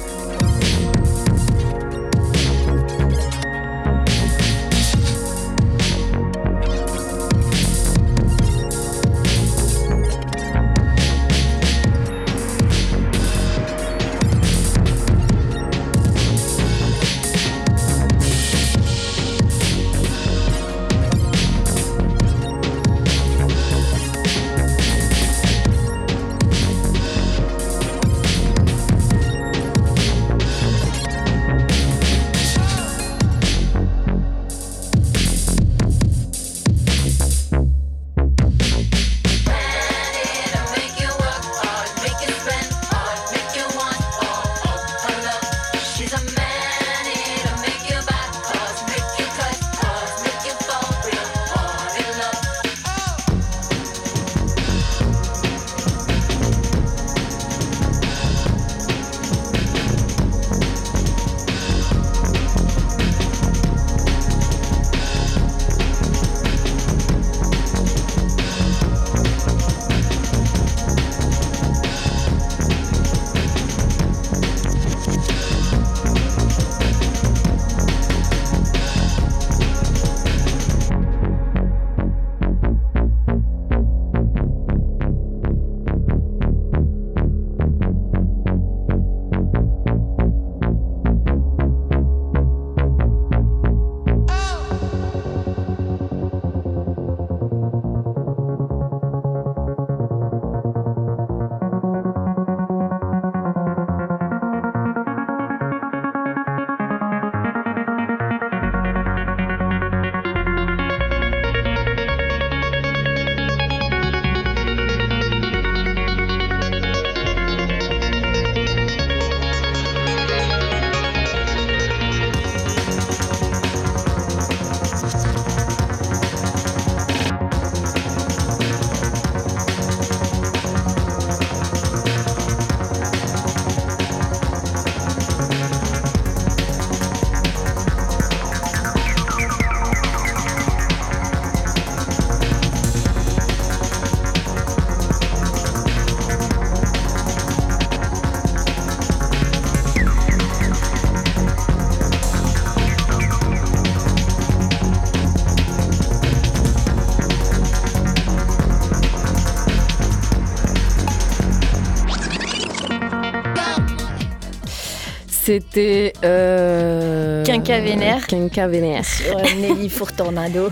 C'était. 165.46 166.12
Euh... 166.24 167.44
Quinca 167.44 167.78
Vénère. 167.78 168.26
Quinca 168.26 168.66
Vénère. 168.66 169.04
Sur 169.04 169.38
euh, 169.38 169.42
Nelly 169.60 169.88
Furtornado. 169.88 170.70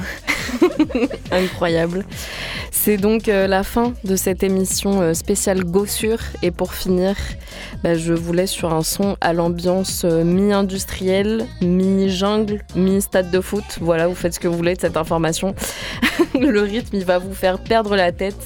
Incroyable. 1.30 2.04
C'est 2.72 2.96
donc 2.96 3.28
euh, 3.28 3.46
la 3.46 3.62
fin 3.62 3.94
de 4.02 4.16
cette 4.16 4.42
émission 4.42 5.00
euh, 5.00 5.14
spéciale 5.14 5.62
Gossure. 5.62 6.18
Et 6.42 6.50
pour 6.50 6.74
finir, 6.74 7.14
bah, 7.84 7.94
je 7.94 8.12
vous 8.12 8.32
laisse 8.32 8.50
sur 8.50 8.74
un 8.74 8.82
son 8.82 9.16
à 9.20 9.32
l'ambiance 9.32 10.02
euh, 10.04 10.24
mi-industrielle, 10.24 11.46
mi-jungle, 11.62 12.64
mi-stade 12.74 13.30
de 13.30 13.40
foot. 13.40 13.78
Voilà, 13.80 14.08
vous 14.08 14.16
faites 14.16 14.34
ce 14.34 14.40
que 14.40 14.48
vous 14.48 14.56
voulez 14.56 14.74
de 14.74 14.80
cette 14.80 14.96
information. 14.96 15.54
Le 16.34 16.62
rythme, 16.62 16.96
il 16.96 17.04
va 17.04 17.18
vous 17.18 17.32
faire 17.32 17.60
perdre 17.60 17.94
la 17.94 18.10
tête. 18.10 18.36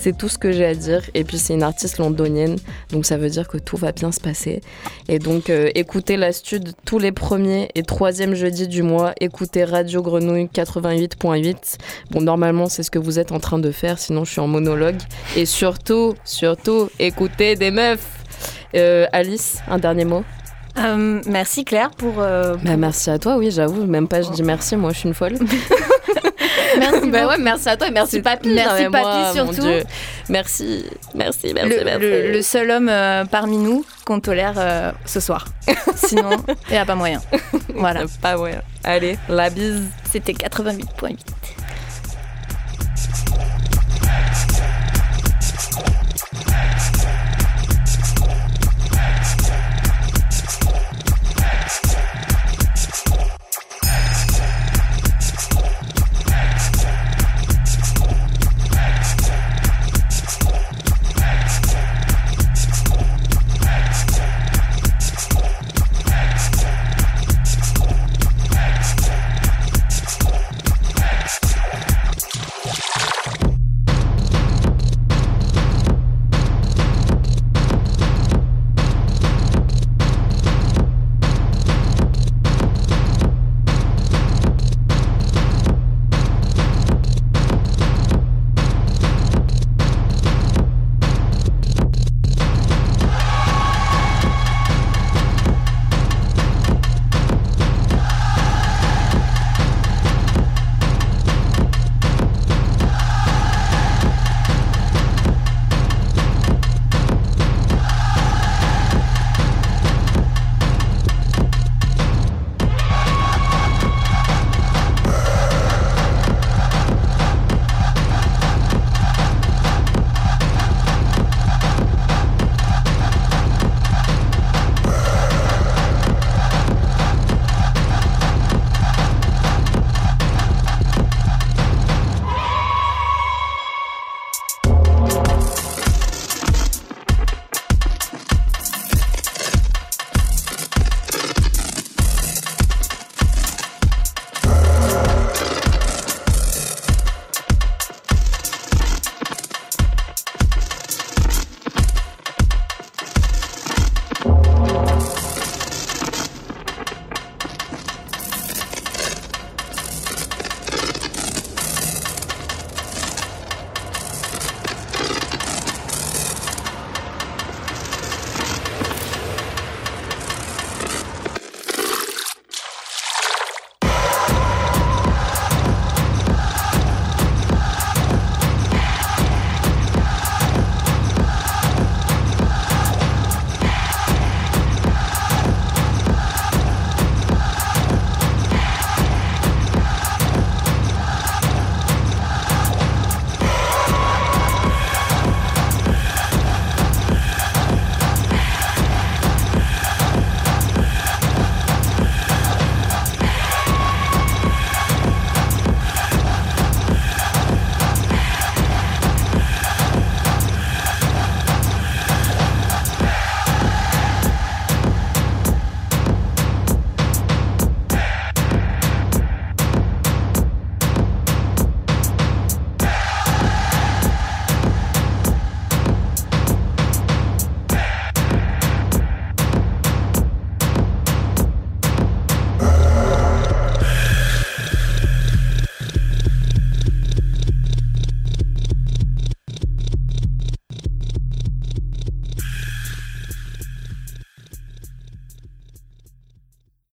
C'est 0.00 0.16
tout 0.16 0.28
ce 0.28 0.38
que 0.38 0.52
j'ai 0.52 0.64
à 0.64 0.74
dire. 0.74 1.02
Et 1.14 1.24
puis, 1.24 1.38
c'est 1.38 1.54
une 1.54 1.64
artiste 1.64 1.98
londonienne, 1.98 2.56
donc 2.92 3.04
ça 3.04 3.16
veut 3.16 3.28
dire 3.28 3.48
que 3.48 3.58
tout 3.58 3.76
va 3.76 3.90
bien 3.90 4.12
se 4.12 4.20
passer. 4.20 4.60
Et 5.08 5.18
donc, 5.18 5.50
euh, 5.50 5.70
écoutez 5.74 6.16
la 6.16 6.32
stud 6.32 6.72
tous 6.84 7.00
les 7.00 7.10
premiers 7.10 7.68
et 7.74 7.82
troisième 7.82 8.34
jeudis 8.34 8.68
du 8.68 8.82
mois. 8.84 9.12
Écoutez 9.20 9.64
Radio 9.64 10.00
Grenouille 10.00 10.48
88.8. 10.54 11.78
Bon, 12.12 12.20
normalement, 12.20 12.68
c'est 12.68 12.84
ce 12.84 12.90
que 12.92 12.98
vous 13.00 13.18
êtes 13.18 13.32
en 13.32 13.40
train 13.40 13.58
de 13.58 13.70
faire, 13.72 13.98
sinon 13.98 14.24
je 14.24 14.30
suis 14.30 14.40
en 14.40 14.46
monologue. 14.46 14.98
Et 15.36 15.46
surtout, 15.46 16.14
surtout, 16.24 16.88
écoutez 17.00 17.56
des 17.56 17.70
meufs. 17.72 18.06
Euh, 18.76 19.06
Alice, 19.12 19.58
un 19.66 19.78
dernier 19.78 20.04
mot 20.04 20.22
Euh, 20.78 21.20
merci 21.26 21.64
Claire 21.64 21.90
pour. 21.90 22.20
euh, 22.20 22.54
bah, 22.62 22.76
Merci 22.76 23.10
à 23.10 23.18
toi, 23.18 23.36
oui, 23.36 23.50
j'avoue. 23.50 23.84
Même 23.84 24.06
pas 24.06 24.22
je 24.22 24.30
dis 24.30 24.42
merci, 24.44 24.76
moi 24.76 24.92
je 24.92 24.98
suis 25.00 25.08
une 25.08 25.14
folle. 25.14 25.38
Merci 26.78 27.08
ouais, 27.10 27.38
merci 27.38 27.68
à 27.68 27.76
toi 27.76 27.88
et 27.88 27.90
merci 27.90 28.20
Papy. 28.20 28.48
merci 28.50 28.84
Non, 28.84 28.90
moi, 28.90 29.32
surtout. 29.32 29.68
Merci, 30.28 30.84
merci, 31.14 31.52
merci, 31.54 31.78
le, 31.78 31.84
merci. 31.84 32.00
le- 32.00 32.32
le 32.32 32.42
seul 32.42 32.70
homme 32.70 32.88
euh, 32.88 33.24
parmi 33.24 33.56
nous 33.58 33.84
qu'on 34.04 34.20
tolère 34.20 34.54
euh, 34.56 34.92
ce 35.04 35.20
soir. 35.20 35.46
Sinon, 35.96 36.30
il 36.68 36.72
n'y 36.72 36.78
a 36.78 36.84
pas 36.84 36.94
moyen. 36.94 37.20
Voilà. 37.74 38.02
Pas 38.20 38.36
ouais. 38.38 38.56
Allez, 38.84 39.18
la 39.28 39.50
bise. 39.50 39.82
C'était 40.10 40.32
88.8. 40.32 41.16